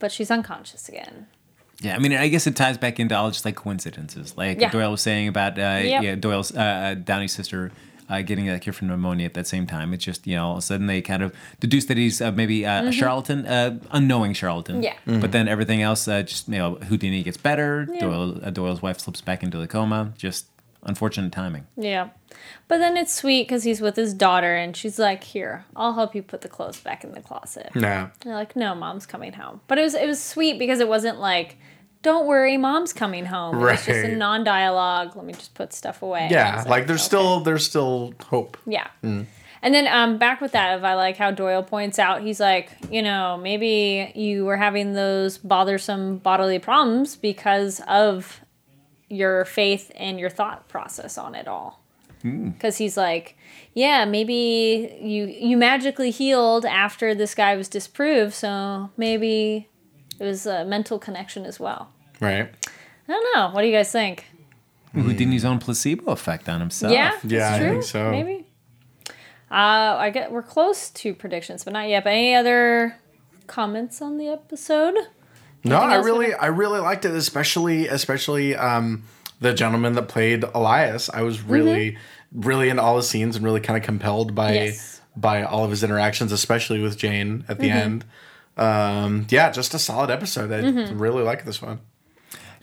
[0.00, 1.28] But she's unconscious again.
[1.80, 4.70] Yeah, I mean, I guess it ties back into all just like coincidences, like Yeah.
[4.70, 6.02] Doyle was saying about uh, Yep.
[6.02, 7.70] yeah Doyle's uh, Downey's sister
[8.10, 9.94] uh, getting a cure for pneumonia at that same time.
[9.94, 12.32] It's just you know all of a sudden they kind of deduce that he's uh,
[12.32, 14.82] maybe uh, a charlatan, uh, unknowing charlatan.
[14.82, 15.10] Mm-hmm.
[15.12, 15.20] Yeah.
[15.20, 17.86] But then everything else, uh, just you know, Houdini gets better.
[17.88, 18.00] Yeah.
[18.00, 20.12] Doyle, uh, Doyle's wife slips back into the coma.
[20.18, 20.46] Just
[20.82, 21.66] unfortunate timing.
[21.76, 22.10] Yeah.
[22.68, 26.14] But then it's sweet because he's with his daughter and she's like, Here, I'll help
[26.14, 27.70] you put the clothes back in the closet.
[27.74, 27.88] No.
[27.88, 29.60] And they're like, No, mom's coming home.
[29.66, 31.56] But it was it was sweet because it wasn't like,
[32.02, 33.56] Don't worry, mom's coming home.
[33.56, 35.16] It was just a non dialogue.
[35.16, 36.28] Let me just put stuff away.
[36.30, 37.06] Yeah, was like there's okay.
[37.06, 38.56] still there's still hope.
[38.66, 38.88] Yeah.
[39.62, 42.70] And then um, back with that, of I like how Doyle points out, he's like,
[42.90, 48.40] you know, maybe you were having those bothersome bodily problems because of
[49.10, 51.82] your faith and your thought process on it all.
[52.22, 53.36] Because he's like,
[53.74, 59.68] yeah, maybe you you magically healed after this guy was disproved, so maybe
[60.18, 61.90] it was a mental connection as well.
[62.20, 62.50] Right.
[63.08, 63.50] I don't know.
[63.54, 64.26] What do you guys think?
[64.94, 66.92] Houdini's own placebo effect on himself.
[66.92, 68.10] Yeah, Yeah, it's I think so.
[68.10, 68.46] Maybe.
[69.50, 72.04] Uh, I get we're close to predictions, but not yet.
[72.04, 72.96] But any other
[73.46, 74.94] comments on the episode?
[75.64, 76.32] No, I really?
[76.34, 79.02] I really liked it, especially, especially um,
[79.40, 81.10] the gentleman that played Elias.
[81.10, 81.96] I was really,
[82.32, 84.64] really into all the scenes and really kind of compelled by Mm-hmm.
[84.66, 85.00] Yes.
[85.16, 87.76] by all of his interactions, especially with Jane at the Mm-hmm.
[87.78, 88.04] end.
[88.56, 90.50] Um, yeah, just a solid episode.
[90.52, 90.98] I Mm-hmm.
[90.98, 91.80] really like this one.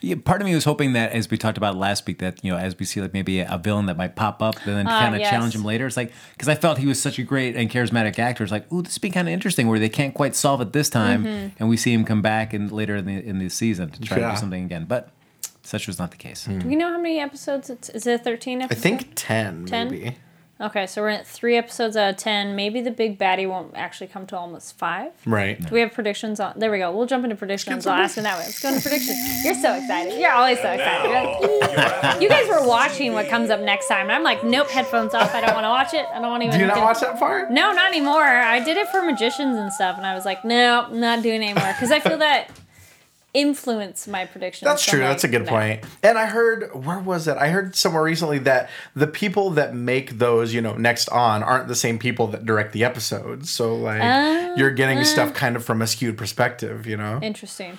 [0.00, 2.52] Yeah, part of me was hoping that, as we talked about last week, that you
[2.52, 5.14] know, as we see like maybe a villain that might pop up, and then kind
[5.14, 5.30] of yes.
[5.30, 5.86] challenge him later.
[5.86, 8.44] It's like because I felt he was such a great and charismatic actor.
[8.44, 10.72] It's like, ooh, this would be kind of interesting where they can't quite solve it
[10.72, 11.56] this time, Mm-hmm.
[11.58, 14.18] and we see him come back and later in the in the season to try
[14.18, 14.84] to do something again.
[14.84, 15.10] But
[15.62, 16.44] such was not the case.
[16.44, 17.68] Do we know how many episodes?
[17.68, 18.80] It's is it thirteen Episodes?
[18.80, 19.90] I think ten, 10?
[19.90, 20.16] maybe.
[20.60, 22.56] Okay, so we're at three episodes out of ten.
[22.56, 25.12] Maybe the big baddie won't actually come to almost five.
[25.24, 25.60] Right.
[25.60, 26.54] Do we have predictions on?
[26.58, 26.90] There we go.
[26.90, 27.86] We'll jump into predictions.
[27.86, 28.44] I'll ask you that way.
[28.44, 29.44] Let's go into predictions.
[29.44, 30.18] You're so excited.
[30.20, 32.20] You're always so excited.
[32.22, 35.32] you guys were watching what comes up next time, and I'm like, nope, headphones off.
[35.32, 36.06] I don't want to watch it.
[36.12, 36.58] I don't want to even.
[36.58, 37.48] Do you not get- watch that far?
[37.50, 38.24] No, not anymore.
[38.24, 41.50] I did it for magicians and stuff, and I was like, no, not doing it
[41.50, 42.50] anymore because I feel that
[43.34, 44.66] influence my prediction.
[44.66, 45.00] That's true.
[45.00, 45.50] That's a good no.
[45.50, 45.84] point.
[46.02, 47.36] And I heard where was it?
[47.36, 51.68] I heard somewhere recently that the people that make those, you know, next on aren't
[51.68, 53.50] the same people that direct the episodes.
[53.50, 55.04] So like Oh, you're getting uh.
[55.04, 57.18] stuff kind of from a skewed perspective, you know.
[57.22, 57.78] Interesting.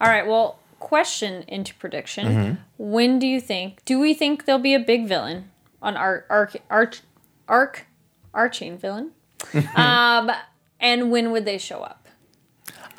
[0.00, 0.26] All right.
[0.26, 2.26] Well, question into prediction.
[2.26, 2.54] Mm-hmm.
[2.78, 3.84] When do you think?
[3.84, 7.00] Do we think there'll be a big villain on arc arc arch
[7.48, 7.86] arc
[8.34, 9.12] arching villain?
[9.76, 10.30] um,
[10.80, 11.99] and when would they show up?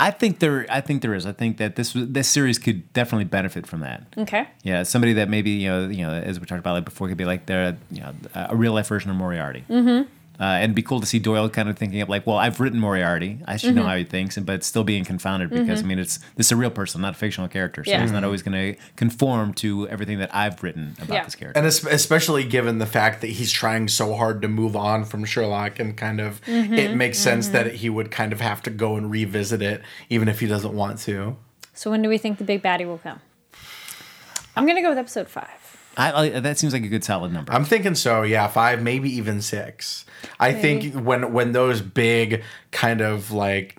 [0.02, 0.66] I think there.
[0.68, 1.28] I think there is.
[1.28, 4.04] I think that this this series could definitely benefit from that.
[4.18, 4.48] Okay.
[4.64, 7.18] Yeah, somebody that maybe you know, you know, as we talked about like before, could
[7.18, 9.64] be like the you know a real life version of Moriarty.
[9.70, 10.10] Mm-hmm.
[10.40, 12.60] Uh, and it'd be cool to see Doyle kind of thinking of like, well, I've
[12.60, 13.78] written Moriarty, I should Mm-hmm.
[13.80, 16.52] know how he thinks, and but still being confounded because I mean, it's this is
[16.52, 18.02] a real person, not a fictional character, so Yeah.
[18.02, 21.24] he's not always going to conform to everything that I've written about Yeah.
[21.26, 21.60] this character.
[21.60, 25.80] And especially given the fact that he's trying so hard to move on from Sherlock,
[25.80, 26.74] and kind of Mm-hmm.
[26.74, 30.28] it makes sense that he would kind of have to go and revisit it, even
[30.28, 31.36] if he doesn't want to.
[31.76, 33.20] So when do we think the big baddie will come?
[34.56, 35.71] I'm gonna go with episode five.
[35.98, 37.52] I, I, that seems like a good solid number.
[37.54, 40.06] I'm thinking so, yeah, five, maybe even six.
[40.40, 43.78] I think when when those big kind of like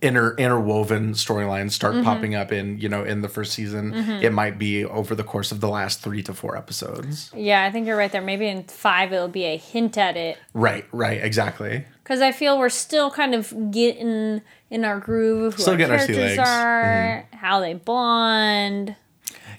[0.00, 2.04] inter interwoven storylines start Mm-hmm.
[2.04, 3.92] popping up in you know in the first season,
[4.22, 7.32] it might be over the course of the last three to four episodes.
[7.34, 8.22] Yeah, I think you're right there.
[8.22, 11.84] Maybe in five it'll be a hint at it Right, right, exactly.
[12.04, 15.46] because I feel we're still kind of getting in our groove.
[15.46, 16.48] of Who Still our getting our sea characters legs.
[16.48, 18.94] are, how they bond.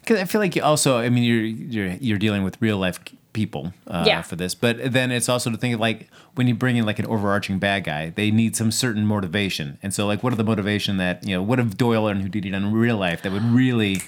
[0.02, 3.00] Because I feel like you also, I mean, you're you're you're dealing with real life
[3.32, 4.22] people uh, Yeah.
[4.24, 6.98] for this, but then it's also to think of like when you bring in like
[7.00, 10.44] an overarching bad guy, they need some certain motivation, and so like what are the
[10.44, 13.44] motivation that you know what have Doyle and Houdini done in real life that would
[13.44, 14.02] really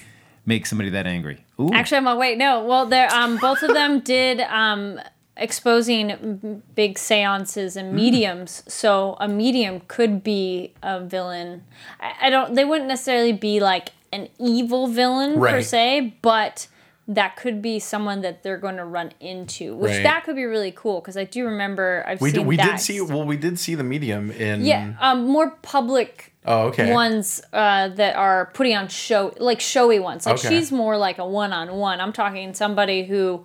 [0.44, 1.44] make somebody that angry?
[1.60, 1.70] Ooh.
[1.72, 2.64] Actually, I'm like, wait, no.
[2.64, 4.98] Well, they're um, both of them did um,
[5.36, 8.62] exposing big seances and mediums.
[8.66, 11.64] So a medium could be a villain.
[12.00, 12.54] I, I don't.
[12.54, 16.68] They wouldn't necessarily be like an evil villain per se, but
[17.08, 20.02] that could be someone that they're going to run into, which Right.
[20.04, 22.70] that could be really cool because I do remember I've We seen did, we that.
[22.76, 26.92] did see well we did see the medium in yeah, um, more public oh okay
[26.92, 30.48] ones uh, that are putting on show like showy ones like Okay.
[30.48, 33.44] she's more like a one-on-one i'm talking somebody who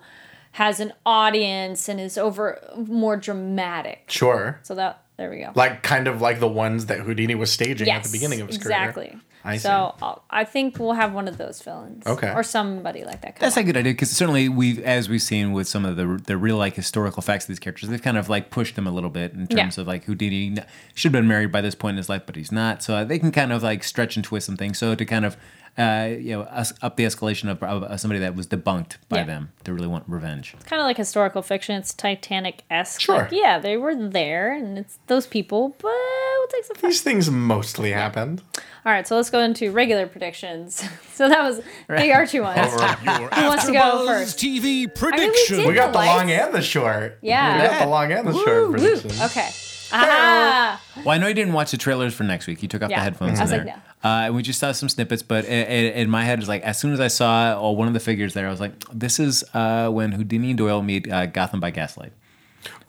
[0.52, 5.82] has an audience and is over more dramatic sure so that there we go like
[5.82, 9.06] kind of like the ones that Houdini was staging at the beginning of his exactly
[9.06, 9.12] career.
[9.14, 9.24] Exactly.
[9.44, 9.62] I see.
[9.62, 12.32] so I'll- i think we'll have one of those villains Okay.
[12.34, 15.52] or somebody like that come That's a good idea because certainly we've, as we've seen
[15.52, 18.28] with some of the the real like historical facts of these characters, they've kind of
[18.28, 19.80] like pushed them a little bit in terms Yeah.
[19.82, 20.56] of like Houdini
[20.94, 22.82] should have been married by this point in his life, but he's not.
[22.82, 24.78] So uh, they can kind of like stretch and twist some things.
[24.78, 25.36] So to kind of
[25.78, 29.24] uh, you know us, up the escalation of, of somebody that was debunked by Yeah.
[29.24, 30.54] them to really want revenge.
[30.54, 33.16] It's kind of like historical fiction it's titanic-esque Sure.
[33.18, 36.90] like, yeah they were there and it's those people but we'll take some fun.
[36.90, 38.42] These things mostly happened.
[38.84, 42.58] all right so let's go into regular predictions so that was big archie ones
[43.04, 44.38] Your Who wants to go AfterBuzz first?
[44.38, 44.94] TV did.
[44.94, 45.66] prediction.
[45.66, 46.08] We got the lights?
[46.18, 47.18] long and the short.
[47.22, 47.62] Yeah.
[47.62, 48.72] We got the long and the short Woo, woo.
[48.72, 49.20] predictions.
[49.22, 49.48] Okay.
[49.92, 52.62] Ah, Well, I know you didn't watch the trailers for next week.
[52.62, 52.98] You took off Yeah.
[52.98, 53.82] the headphones I in was like, there.
[54.04, 56.62] Uh, and we just saw some snippets, but i- i- in my head, it's like
[56.62, 59.18] as soon as I saw oh, one of the figures there, I was like, "This
[59.18, 62.12] is uh, when Houdini and Doyle meet uh, Gotham by Gaslight."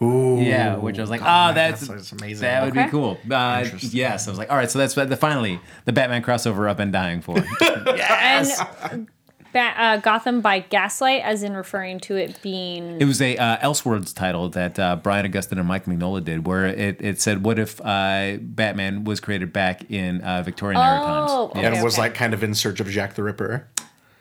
[0.01, 0.39] Ooh.
[0.41, 2.41] Yeah, which I was like, Oh, "Oh, that's that's amazing.
[2.41, 2.85] That would Okay.
[2.85, 6.21] be cool." Uh, yes, I was like, "All right." So that's the finally the Batman
[6.21, 7.37] crossover I've been dying for.
[7.61, 9.07] and
[9.53, 12.99] ba- uh, Gotham by Gaslight, as in referring to it being.
[13.01, 16.65] It was a uh, Elseworlds title that uh, Brian Augustyn and Mike Mignola did, where
[16.67, 21.31] it, it said, "What if uh, Batman was created back in uh, Victorian era times?"
[21.31, 21.61] Oh, Yeah.
[21.61, 22.01] and okay, was okay.
[22.03, 23.67] like kind of in search of Jack the Ripper.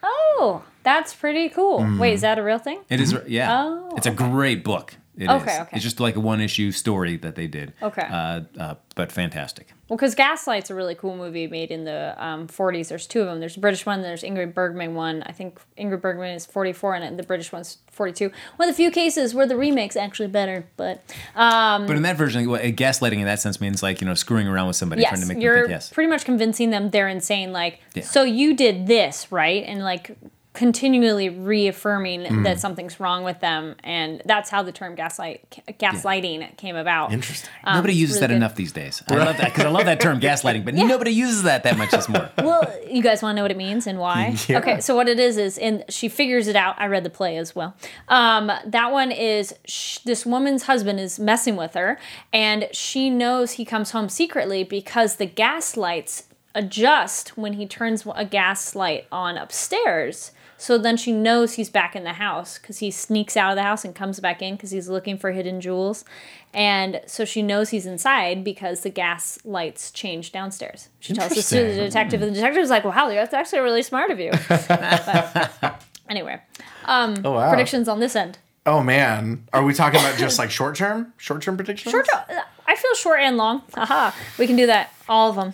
[0.02, 1.84] Oh, that's pretty cool.
[1.98, 2.80] Wait, is that a real thing?
[2.88, 3.64] It is, yeah.
[3.64, 4.94] Oh, it's a great book.
[5.18, 5.42] It is.
[5.42, 5.70] Okay, okay.
[5.72, 7.72] It's just like a one issue story that they did.
[7.82, 8.06] Okay.
[8.08, 9.66] Uh, uh, but fantastic.
[9.88, 12.88] Well, because Gaslight's a really cool movie made in the um, 40s.
[12.88, 13.40] There's two of them.
[13.40, 14.02] There's a British one.
[14.02, 15.24] There's Ingrid Bergman one.
[15.24, 18.30] I think Ingrid Bergman is 44 in it, and the British one's 42.
[18.56, 20.68] One of the few cases where the remake's actually better.
[20.76, 21.02] But
[21.34, 24.46] um, But in that version, well, gaslighting in that sense means like you know screwing
[24.46, 25.90] around with somebody, trying to make them think yes.
[25.90, 27.52] pretty much convincing them they're insane.
[27.52, 28.04] Like, Yeah.
[28.04, 29.64] so you did this, right?
[29.66, 30.16] And like
[30.58, 36.74] continually reaffirming that something's wrong with them, and that's how the term gaslight gaslighting came
[36.74, 37.12] about.
[37.12, 37.48] Interesting.
[37.64, 38.36] Nobody uses really that good.
[38.38, 39.00] enough these days.
[39.08, 41.92] I love that because I love that term gaslighting, but nobody uses that that much
[41.92, 42.28] this more.
[42.38, 44.36] well, you guys want to know what it means and why?
[44.48, 44.58] Yeah.
[44.58, 46.74] Okay, so what it is is, and she figures it out.
[46.78, 47.76] I read the play as well.
[48.08, 51.98] Um, that one is sh- this woman's husband is messing with her,
[52.32, 58.06] and she knows he comes home secretly because the gas lights adjust when he turns
[58.14, 60.32] a gas light on upstairs.
[60.60, 63.62] So then she knows he's back in the house because he sneaks out of the
[63.62, 66.04] house and comes back in because he's looking for hidden jewels.
[66.52, 70.88] And so she knows he's inside because the gas lights change downstairs.
[70.98, 74.10] She tells this to the detective, and the detective's like, wow, that's actually really smart
[74.10, 74.32] of you.
[74.68, 76.40] But anyway,
[76.86, 77.50] Oh wow.
[77.50, 78.38] predictions on this end.
[78.66, 81.90] Oh man, are we talking about just like short term, short term predictions?
[81.92, 82.22] Short term.
[82.66, 83.62] I feel short and long.
[83.74, 84.92] Haha, we can do that.
[85.08, 85.52] All of them.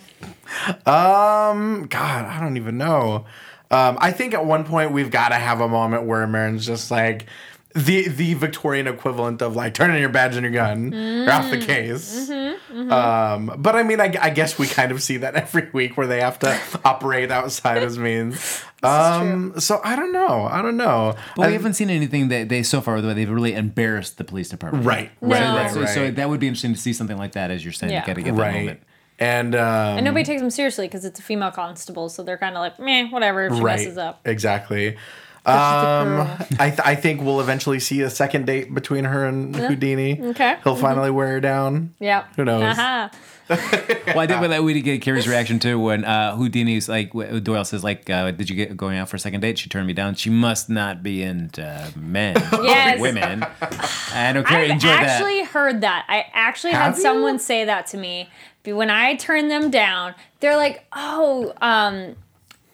[0.85, 3.25] Um, God, I don't even know.
[3.75, 6.91] Um, I think at one point we've got to have a moment where Merring's just
[6.91, 7.25] like
[7.73, 10.93] the the Victorian equivalent of like turn in your badge and your gun.
[10.93, 12.29] You're off the case.
[12.29, 16.07] Um, but I mean, I, I guess we kind of see that every week where
[16.07, 18.63] they have to operate outside as means.
[18.83, 20.45] Um, so I don't know.
[20.45, 21.15] I don't know.
[21.35, 24.23] But I- we haven't seen anything that they so far where they've really embarrassed the
[24.23, 24.85] police department.
[24.85, 25.29] right, No.
[25.29, 27.73] right, right, So, so that would be interesting to see something like that, as you're
[27.73, 27.91] saying.
[27.93, 28.01] Yeah.
[28.01, 28.53] You got to get that right.
[28.59, 28.79] moment.
[29.19, 32.55] And um, And nobody takes them seriously because it's a female constable, so they're kind
[32.55, 33.45] of like, meh, whatever.
[33.45, 34.21] If she right, messes up.
[34.25, 34.97] exactly.
[35.45, 36.27] Um.
[36.59, 40.19] I, th- I think we'll eventually see a second date between her and Houdini.
[40.21, 40.57] Okay.
[40.63, 41.93] He'll finally wear her down.
[41.99, 42.25] Yeah.
[42.35, 42.63] Who knows?
[42.63, 43.11] Aha.
[43.49, 44.63] Well, I did that.
[44.63, 47.11] We did get Carrie's reaction too when uh, Houdini's like
[47.43, 49.87] Doyle says like, uh, "Did you get going out for a second date?" She turned
[49.87, 50.15] me down.
[50.15, 52.97] She must not be into men, Yes.
[52.97, 53.43] or women.
[53.61, 55.49] I Carrie I've enjoyed actually that.
[55.51, 56.05] heard that.
[56.07, 57.01] I actually Have had you?
[57.03, 58.29] someone say that to me.
[58.63, 62.15] But When I turned them down, they're like, "Oh, um,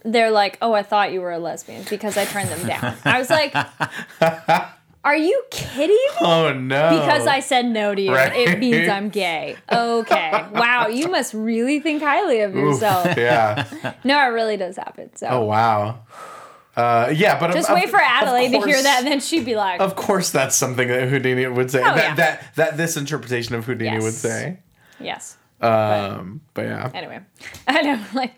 [0.06, 3.20] they're like, oh, I thought you were a lesbian because I turned them down." I
[3.20, 3.54] was like,
[5.04, 6.90] "Are you kidding me?" Oh no!
[7.00, 8.34] Because I said no to you, Right.
[8.36, 9.56] it means I'm gay.
[9.72, 10.46] Okay.
[10.54, 13.06] Wow, you must really think highly of Oof, yourself.
[13.18, 13.94] yeah.
[14.04, 15.16] No, it really does happen.
[15.16, 16.00] So Oh wow.
[16.76, 19.82] Uh, yeah, but just wait for Adelaide to hear that, and then she'd be like,
[19.82, 21.80] Of course, that's something that Houdini would say.
[21.80, 22.16] Oh, that, yeah.
[22.16, 24.60] that that this interpretation of Houdini would say.
[25.00, 26.90] "Yes." Um, but yeah.
[26.94, 27.20] Anyway,
[27.68, 28.34] I know, like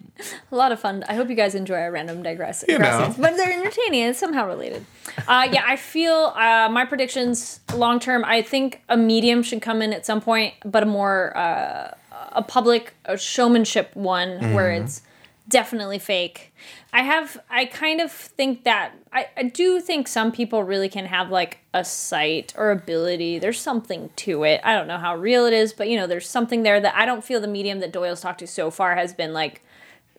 [0.52, 1.04] a lot of fun.
[1.08, 2.86] I hope you guys enjoy our random digress, You know.
[2.86, 4.86] digressions, but they're entertaining and somehow related.
[5.28, 8.24] Uh, yeah, I feel uh, my predictions long term.
[8.26, 11.92] I think a medium should come in at some point, but a more uh,
[12.34, 14.84] a public a showmanship one where Mm-hmm.
[14.86, 15.02] it's
[15.48, 16.54] definitely fake.
[16.94, 21.06] I have I kind of think that I, I do think some people really can
[21.06, 23.40] have like a sight or ability.
[23.40, 24.62] There's something to it.
[24.64, 27.06] I don't know how real it is, but you know, there's something there that I
[27.06, 29.62] don't feel the medium that Doyle's talked to so far has been like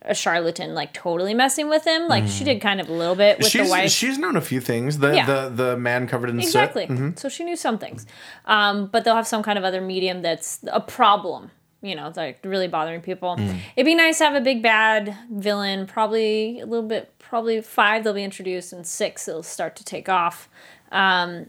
[0.06, 2.08] a charlatan like totally messing with him.
[2.08, 3.50] Like she did kind of a little bit with Mm.
[3.50, 3.90] she's the wife.
[3.90, 4.98] she's known a few things.
[4.98, 5.24] The Yeah.
[5.24, 6.86] the the man covered in Exactly.
[6.86, 7.18] soot.
[7.18, 8.04] So she knew some things.
[8.44, 11.50] Um, but they'll have some kind of other medium that's a problem,
[11.84, 13.36] you know, like really bothering people.
[13.76, 18.02] It'd be nice to have a big bad villain, probably a little bit, probably five
[18.04, 20.48] they'll be introduced, and six it'll start to take off.
[20.90, 21.46] Um,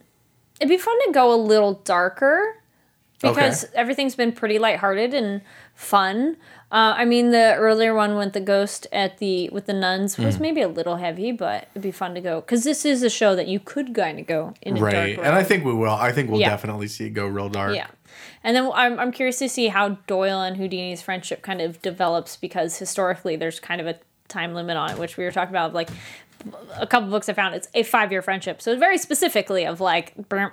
[0.59, 2.57] it'd be fun to go a little darker
[3.21, 3.73] because Okay.
[3.75, 5.41] everything's been pretty lighthearted and
[5.73, 6.37] fun.
[6.71, 10.39] Uh, I mean, the earlier one with the ghost at the with the nuns was
[10.39, 13.35] maybe a little heavy, but it'd be fun to go because this is a show
[13.35, 15.93] that you could kind of go in Right, and I think we will.
[15.93, 16.49] I think we'll Yeah.
[16.49, 17.75] definitely see it go real dark.
[17.75, 17.87] yeah.
[18.45, 22.37] And then I'm, I'm curious to see how Doyle and Houdini's friendship kind of develops
[22.37, 23.95] because historically there's kind of a
[24.27, 25.73] time limit on it, which we were talking about.
[25.73, 25.89] Like
[26.77, 28.61] a couple books I found, it's a five year friendship.
[28.61, 30.45] So very specifically of like, uh,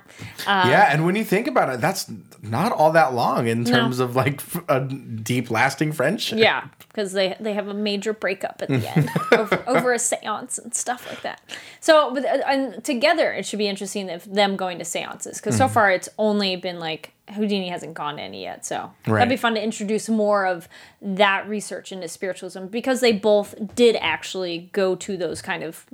[0.47, 4.15] yeah, and when you think about it, that's not all that long in terms of
[4.15, 6.39] like a deep, lasting friendship.
[6.39, 10.57] Yeah, because they they have a major breakup at the end over, over a séance
[10.57, 11.41] and stuff like that.
[11.79, 15.55] So, but uh, and together it should be interesting if them going to séances because
[15.55, 15.59] Hmm.
[15.59, 18.65] so far it's only been like Houdini hasn't gone to any yet.
[18.65, 20.67] So that'd be fun to introduce more of
[21.01, 25.85] that research into spiritualism because they both did actually go to those kind of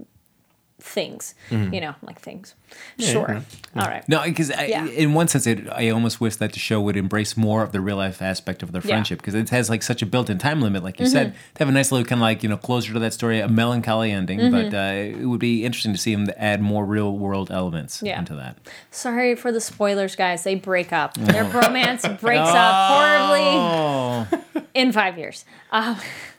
[0.81, 2.55] things, you know, like things.
[2.99, 3.41] Sure.
[3.75, 4.07] All right.
[4.07, 4.85] No, because Yeah.
[4.85, 7.81] in one sense, it, I almost wish that the show would embrace more of the
[7.81, 8.89] real life aspect of their Mm-hmm.
[8.89, 11.59] friendship because it has like such a built in time limit, like you said, to
[11.59, 14.11] have a nice little kind of like you know closure to that story, a melancholy
[14.11, 14.39] ending.
[14.39, 14.69] Mm-hmm.
[14.69, 18.19] But uh, it would be interesting to see them add more real world elements Yeah.
[18.19, 18.57] into that.
[18.91, 20.43] Sorry for the spoilers, guys.
[20.43, 21.15] They break up.
[21.15, 23.45] Their romance breaks up horribly.
[23.45, 25.43] Oh, in five years.
[25.71, 25.97] Um,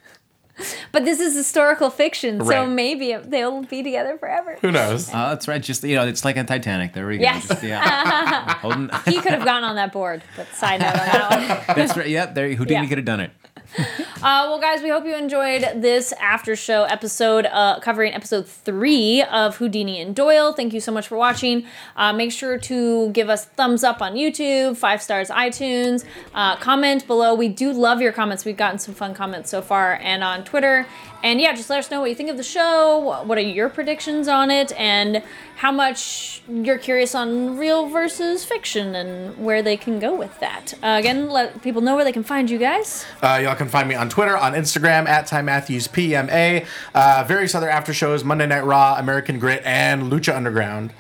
[0.93, 2.69] but this is historical fiction, so Right.
[2.69, 4.57] maybe they'll be together forever.
[4.61, 5.09] Who knows?
[5.09, 5.63] Uh, that's right.
[5.63, 6.93] Just you know, it's like on Titanic.
[6.93, 7.23] There we go.
[7.23, 7.49] Yes.
[7.49, 8.59] Just, yeah.
[9.07, 11.77] He could have gone on that board, but side note on that one.
[11.77, 12.09] that's right.
[12.09, 12.35] Yep.
[12.35, 12.89] There, Houdini Yeah.
[12.89, 13.31] could have done it.
[14.23, 19.23] Uh, well, guys, we hope you enjoyed this after show episode uh, covering episode three
[19.23, 20.53] of Houdini and Doyle.
[20.53, 21.65] Thank you so much for watching.
[21.97, 26.05] Uh, make sure to give us thumbs up on YouTube, five stars iTunes,
[26.35, 27.35] uh, comment below.
[27.35, 28.45] We do love your comments.
[28.45, 30.87] We've gotten some fun comments so far, and on Twitter.
[31.23, 33.23] And yeah, just let us know what you think of the show.
[33.25, 35.23] What are your predictions on it, and
[35.57, 40.75] how much you're curious on real versus fiction, and where they can go with that.
[40.83, 43.05] Uh, again, let people know where they can find you guys.
[43.23, 46.67] Uh, y'all can find me on Twitter, on Instagram at Ty Matthews PMA.
[46.95, 50.93] Uh, various other after shows: Monday Night Raw, American Grit, and Lucha Underground.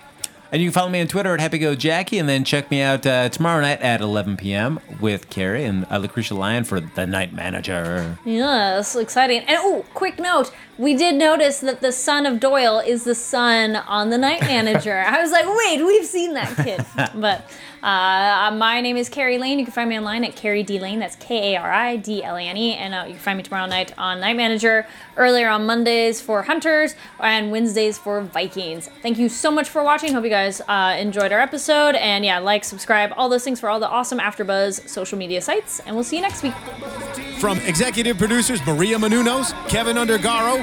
[0.53, 2.81] And you can follow me on Twitter at Happy Go Jackie, and then check me
[2.81, 4.81] out uh, tomorrow night at 11 p.m.
[5.01, 8.19] with Kari and uh, Lucretia Lyon for The Night Manager.
[8.25, 9.43] Yes, exciting.
[9.43, 13.77] And oh, quick note: we did notice that the son of Doyle is the son
[13.77, 15.05] on the Night Manager.
[15.07, 16.83] I was like, wait, we've seen that kid.
[17.21, 17.45] but
[17.83, 19.59] uh, my name is Kari Lane.
[19.59, 20.99] You can find me online at Kari D Lane.
[20.99, 22.75] That's K A R I D L A N E.
[22.75, 24.87] And uh, you can find me tomorrow night on Night Manager.
[25.19, 28.89] Earlier on Mondays for Hunters and Wednesdays for Vikings.
[29.03, 30.15] Thank you so much for watching.
[30.15, 31.95] Hope you guys uh, enjoyed our episode.
[31.97, 35.81] And yeah, like, subscribe, all those things for all the awesome AfterBuzz social media sites.
[35.81, 36.55] And we'll see you next week.
[37.39, 40.63] From executive producers Maria Menounos, Kevin Undergaro,